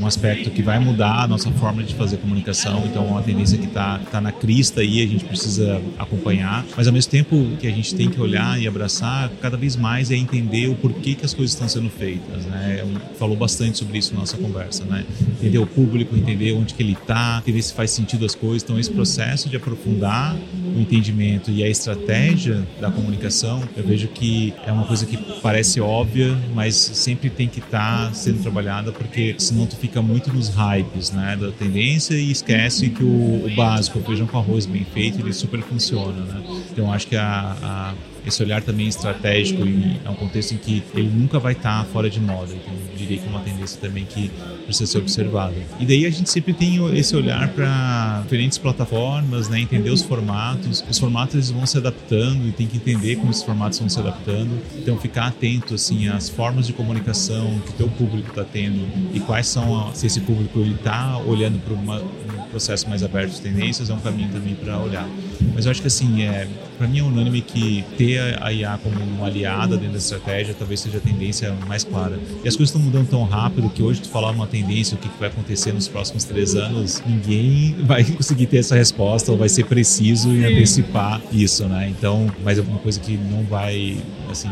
um 0.00 0.06
aspecto 0.06 0.50
que 0.50 0.62
vai 0.62 0.78
mudar 0.78 1.24
a 1.24 1.26
nossa 1.26 1.50
forma 1.50 1.82
de 1.82 1.94
fazer 1.94 2.16
comunicação, 2.18 2.84
então 2.86 3.04
é 3.04 3.10
uma 3.10 3.22
tendência 3.22 3.58
que 3.58 3.66
está 3.66 3.98
tá 4.10 4.20
na 4.20 4.32
crista 4.32 4.80
aí, 4.80 5.02
a 5.02 5.06
gente 5.06 5.24
precisa 5.24 5.80
acompanhar, 5.98 6.64
mas 6.76 6.86
ao 6.86 6.92
mesmo 6.92 7.10
tempo 7.10 7.48
que 7.60 7.66
a 7.66 7.70
gente 7.70 7.94
tem 7.94 8.08
que 8.08 8.20
olhar 8.20 8.60
e 8.60 8.66
abraçar 8.66 9.30
cada 9.42 9.56
vez 9.56 9.76
mais 9.76 10.10
é 10.10 10.16
entender 10.16 10.68
o 10.68 10.74
porquê 10.74 11.14
que 11.14 11.24
as 11.24 11.34
coisas 11.34 11.52
estão 11.52 11.68
sendo 11.68 11.90
feitas, 11.90 12.44
né? 12.46 12.84
Falou 13.18 13.36
bastante 13.36 13.78
sobre 13.78 13.98
isso 13.98 14.14
na 14.14 14.20
nossa 14.20 14.36
conversa, 14.36 14.84
né? 14.84 15.04
Entender 15.20 15.58
o 15.58 15.66
público, 15.66 16.16
entender 16.16 16.52
onde 16.52 16.74
que 16.74 16.82
ele 16.82 16.92
está, 16.92 17.38
entender 17.38 17.62
se 17.62 17.74
faz 17.74 17.90
sentido 17.90 18.24
as 18.24 18.34
coisas, 18.34 18.62
então 18.62 18.78
esse 18.78 18.90
processo 18.90 19.48
de 19.48 19.56
aprofundar 19.56 20.36
o 20.74 20.80
entendimento 20.80 21.50
e 21.50 21.62
a 21.62 21.68
estratégia 21.68 22.66
da 22.80 22.90
comunicação, 22.90 23.62
eu 23.76 23.84
vejo 23.84 24.08
que 24.08 24.54
é 24.66 24.72
uma 24.72 24.84
coisa 24.84 25.06
que 25.06 25.16
parece 25.40 25.80
óbvia, 25.80 26.36
mas 26.54 26.74
sempre 26.74 27.30
tem 27.30 27.48
que 27.48 27.60
estar 27.60 28.08
tá 28.08 28.12
sendo 28.12 28.42
trabalhada, 28.42 28.92
porque 28.92 29.34
senão 29.38 29.66
tu 29.66 29.76
fica 29.76 30.00
muito 30.02 30.32
nos 30.32 30.48
hypes 30.48 31.10
né, 31.10 31.36
da 31.40 31.50
tendência 31.50 32.14
e 32.14 32.30
esquece 32.30 32.90
que 32.90 33.02
o, 33.02 33.46
o 33.46 33.50
básico, 33.54 33.98
o 33.98 34.02
feijão 34.02 34.26
com 34.26 34.38
arroz 34.38 34.66
bem 34.66 34.84
feito, 34.84 35.20
ele 35.20 35.32
super 35.32 35.60
funciona. 35.60 36.20
Né? 36.24 36.62
Então 36.70 36.92
acho 36.92 37.06
que 37.06 37.16
a, 37.16 37.56
a 37.62 37.94
esse 38.26 38.42
olhar 38.42 38.62
também 38.62 38.88
estratégico 38.88 39.64
e 39.64 39.98
é 40.04 40.10
um 40.10 40.14
contexto 40.14 40.52
em 40.52 40.58
que 40.58 40.82
ele 40.94 41.08
nunca 41.08 41.38
vai 41.38 41.52
estar 41.52 41.84
fora 41.86 42.08
de 42.10 42.20
moda. 42.20 42.52
Então, 42.54 42.72
eu 42.72 42.96
diria 42.96 43.18
que 43.18 43.26
é 43.26 43.30
uma 43.30 43.40
tendência 43.40 43.80
também 43.80 44.04
que 44.04 44.30
precisa 44.64 44.90
ser 44.90 44.98
observada. 44.98 45.54
E 45.78 45.86
daí 45.86 46.06
a 46.06 46.10
gente 46.10 46.30
sempre 46.30 46.52
tem 46.52 46.78
esse 46.96 47.16
olhar 47.16 47.48
para 47.48 48.20
diferentes 48.22 48.58
plataformas, 48.58 49.48
né, 49.48 49.60
entender 49.60 49.90
os 49.90 50.02
formatos. 50.02 50.84
Os 50.88 50.98
formatos 50.98 51.34
eles 51.34 51.50
vão 51.50 51.66
se 51.66 51.78
adaptando 51.78 52.46
e 52.48 52.52
tem 52.52 52.66
que 52.66 52.76
entender 52.76 53.16
como 53.16 53.30
esses 53.30 53.42
formatos 53.42 53.78
vão 53.78 53.88
se 53.88 53.98
adaptando. 53.98 54.58
Então, 54.76 54.98
ficar 54.98 55.28
atento 55.28 55.74
assim 55.74 56.08
às 56.08 56.28
formas 56.28 56.66
de 56.66 56.72
comunicação 56.72 57.58
que 57.64 57.70
o 57.70 57.74
teu 57.74 57.88
público 57.88 58.28
está 58.28 58.44
tendo 58.44 58.86
e 59.14 59.20
quais 59.20 59.46
são 59.46 59.92
se 59.94 60.06
esse 60.06 60.20
público 60.20 60.60
está 60.60 61.18
olhando 61.18 61.58
para 61.58 61.74
um 61.74 62.37
processo 62.48 62.88
mais 62.88 63.02
aberto 63.02 63.32
de 63.32 63.40
tendências 63.40 63.90
é 63.90 63.94
um 63.94 64.00
caminho 64.00 64.30
também 64.30 64.54
para 64.54 64.78
olhar. 64.78 65.08
Mas 65.54 65.64
eu 65.64 65.70
acho 65.70 65.80
que 65.80 65.86
assim 65.86 66.22
é 66.22 66.48
para 66.76 66.86
mim 66.86 67.00
é 67.00 67.02
unânime 67.02 67.40
que 67.40 67.84
ter 67.96 68.40
a 68.40 68.52
IA 68.52 68.78
como 68.82 68.96
uma 69.00 69.26
aliada 69.26 69.76
dentro 69.76 69.92
da 69.92 69.98
estratégia 69.98 70.54
talvez 70.56 70.80
seja 70.80 70.98
a 70.98 71.00
tendência 71.00 71.52
mais 71.66 71.82
clara. 71.82 72.18
E 72.44 72.48
as 72.48 72.56
coisas 72.56 72.74
estão 72.74 72.80
mudando 72.80 73.08
tão 73.08 73.24
rápido 73.24 73.68
que 73.68 73.82
hoje 73.82 74.00
tu 74.00 74.08
falar 74.08 74.30
uma 74.30 74.46
tendência, 74.46 74.94
o 74.94 74.98
que 74.98 75.08
vai 75.18 75.28
acontecer 75.28 75.72
nos 75.72 75.88
próximos 75.88 76.24
três 76.24 76.54
anos, 76.54 77.02
ninguém 77.04 77.74
vai 77.82 78.04
conseguir 78.04 78.46
ter 78.46 78.58
essa 78.58 78.76
resposta 78.76 79.32
ou 79.32 79.38
vai 79.38 79.48
ser 79.48 79.64
preciso 79.64 80.30
em 80.30 80.44
antecipar 80.44 81.20
isso, 81.32 81.66
né? 81.66 81.88
Então, 81.88 82.30
mas 82.44 82.58
é 82.58 82.62
uma 82.62 82.78
coisa 82.78 83.00
que 83.00 83.16
não 83.16 83.42
vai, 83.44 83.98
assim, 84.30 84.48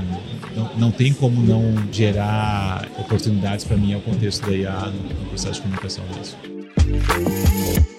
não, 0.56 0.70
não 0.76 0.90
tem 0.90 1.12
como 1.12 1.40
não 1.40 1.74
gerar 1.92 2.88
oportunidades 2.98 3.64
para 3.64 3.76
mim 3.76 3.92
é 3.92 3.96
o 3.96 4.00
contexto 4.00 4.44
da 4.46 4.56
IA 4.56 4.90
no, 4.90 5.26
processo 5.26 5.54
de 5.54 5.60
comunicação 5.62 6.04
disso. 6.86 7.95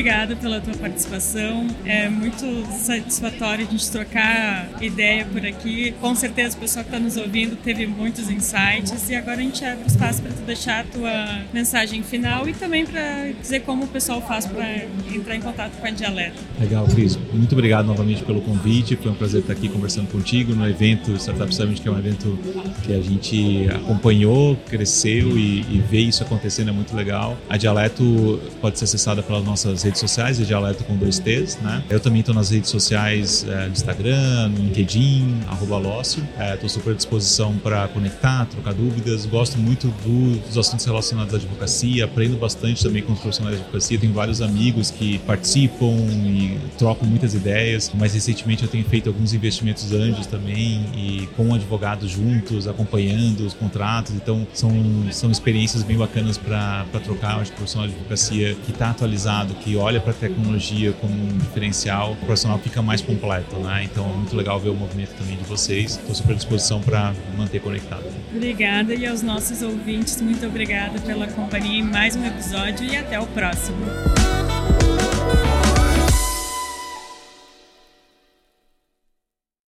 Obrigada 0.00 0.34
pela 0.34 0.62
tua 0.62 0.72
participação. 0.74 1.66
É 1.84 2.08
muito 2.08 2.66
satisfatório 2.72 3.66
a 3.66 3.70
gente 3.70 3.90
trocar 3.90 4.66
ideia 4.80 5.26
por 5.26 5.44
aqui. 5.44 5.92
Com 6.00 6.14
certeza 6.14 6.56
o 6.56 6.60
pessoal 6.60 6.84
que 6.86 6.90
está 6.90 6.98
nos 6.98 7.18
ouvindo 7.18 7.54
teve 7.54 7.86
muitos 7.86 8.30
insights 8.30 9.10
e 9.10 9.14
agora 9.14 9.36
a 9.36 9.42
gente 9.42 9.62
abre 9.62 9.86
espaço 9.86 10.22
para 10.22 10.32
tu 10.32 10.40
deixar 10.46 10.80
a 10.80 10.84
tua 10.84 11.42
mensagem 11.52 12.02
final 12.02 12.48
e 12.48 12.54
também 12.54 12.86
para 12.86 13.30
dizer 13.42 13.60
como 13.60 13.84
o 13.84 13.88
pessoal 13.88 14.22
faz 14.22 14.46
para 14.46 14.86
entrar 15.14 15.36
em 15.36 15.42
contato 15.42 15.72
com 15.78 15.86
a 15.86 15.90
Dialeto. 15.90 16.40
Legal, 16.58 16.86
Cris. 16.86 17.18
Muito 17.34 17.52
obrigado 17.52 17.84
novamente 17.84 18.22
pelo 18.22 18.40
convite. 18.40 18.96
Foi 18.96 19.10
um 19.12 19.14
prazer 19.14 19.42
estar 19.42 19.52
aqui 19.52 19.68
conversando 19.68 20.08
contigo 20.10 20.54
no 20.54 20.66
evento 20.66 21.14
Startup 21.16 21.54
Summit, 21.54 21.82
que 21.82 21.88
é 21.88 21.92
um 21.92 21.98
evento 21.98 22.38
que 22.84 22.94
a 22.94 23.02
gente 23.02 23.68
acompanhou, 23.68 24.56
cresceu 24.66 25.36
e, 25.36 25.60
e 25.60 25.84
ver 25.90 26.00
isso 26.00 26.22
acontecendo 26.22 26.70
é 26.70 26.72
muito 26.72 26.96
legal. 26.96 27.36
A 27.50 27.58
Dialeto 27.58 28.40
pode 28.62 28.78
ser 28.78 28.84
acessada 28.84 29.22
pelas 29.22 29.44
nossas 29.44 29.82
redes 29.82 29.89
sociais, 29.98 30.40
é 30.40 30.44
Dialeto 30.44 30.84
com 30.84 30.96
dois 30.96 31.18
T's, 31.18 31.58
né? 31.60 31.82
Eu 31.90 31.98
também 31.98 32.20
estou 32.20 32.34
nas 32.34 32.50
redes 32.50 32.70
sociais 32.70 33.44
é, 33.48 33.66
no 33.66 33.72
Instagram, 33.72 34.48
no 34.48 34.58
LinkedIn, 34.58 35.40
arroba 35.48 35.78
Lócio. 35.78 36.22
Estou 36.52 36.66
é, 36.66 36.68
super 36.68 36.92
à 36.92 36.94
disposição 36.94 37.56
para 37.58 37.88
conectar, 37.88 38.46
trocar 38.46 38.74
dúvidas. 38.74 39.26
Gosto 39.26 39.58
muito 39.58 39.88
do, 40.04 40.38
dos 40.46 40.56
assuntos 40.56 40.84
relacionados 40.86 41.34
à 41.34 41.36
advocacia, 41.36 42.04
aprendo 42.04 42.36
bastante 42.36 42.82
também 42.82 43.02
com 43.02 43.12
os 43.12 43.20
profissionais 43.20 43.56
de 43.56 43.62
advocacia. 43.62 43.98
Tenho 43.98 44.12
vários 44.12 44.40
amigos 44.40 44.90
que 44.90 45.18
participam 45.20 45.92
e 46.24 46.58
trocam 46.78 47.08
muitas 47.08 47.34
ideias. 47.34 47.90
Mais 47.94 48.14
recentemente 48.14 48.62
eu 48.62 48.68
tenho 48.68 48.84
feito 48.84 49.08
alguns 49.08 49.32
investimentos 49.32 49.92
anjos 49.92 50.26
também 50.26 50.84
e 50.94 51.28
com 51.36 51.54
advogados 51.54 52.10
juntos, 52.10 52.68
acompanhando 52.68 53.46
os 53.46 53.54
contratos. 53.54 54.12
Então 54.14 54.46
são, 54.52 54.70
são 55.10 55.30
experiências 55.30 55.82
bem 55.82 55.96
bacanas 55.96 56.38
para 56.38 56.84
trocar. 57.04 57.40
Acho 57.40 57.50
que 57.50 57.54
o 57.54 57.56
profissional 57.56 57.88
de 57.88 57.94
advocacia 57.94 58.54
que 58.64 58.72
está 58.72 58.90
atualizado, 58.90 59.54
que 59.54 59.69
olha 59.76 60.00
para 60.00 60.10
a 60.10 60.14
tecnologia 60.14 60.92
como 60.92 61.12
um 61.12 61.38
diferencial, 61.38 62.12
o 62.12 62.16
profissional 62.16 62.58
fica 62.58 62.82
mais 62.82 63.00
completo, 63.00 63.56
né? 63.56 63.84
Então 63.84 64.08
é 64.08 64.16
muito 64.16 64.36
legal 64.36 64.58
ver 64.58 64.70
o 64.70 64.74
movimento 64.74 65.14
também 65.16 65.36
de 65.36 65.44
vocês. 65.44 65.96
Estou 65.96 66.14
super 66.14 66.32
à 66.32 66.36
disposição 66.36 66.80
para 66.80 67.14
manter 67.36 67.60
conectado. 67.60 68.04
Obrigada 68.34 68.94
e 68.94 69.06
aos 69.06 69.22
nossos 69.22 69.62
ouvintes, 69.62 70.20
muito 70.20 70.46
obrigada 70.46 70.98
pela 71.00 71.26
companhia 71.26 71.80
em 71.80 71.82
mais 71.82 72.16
um 72.16 72.24
episódio 72.24 72.84
e 72.86 72.96
até 72.96 73.18
o 73.18 73.26
próximo. 73.26 73.78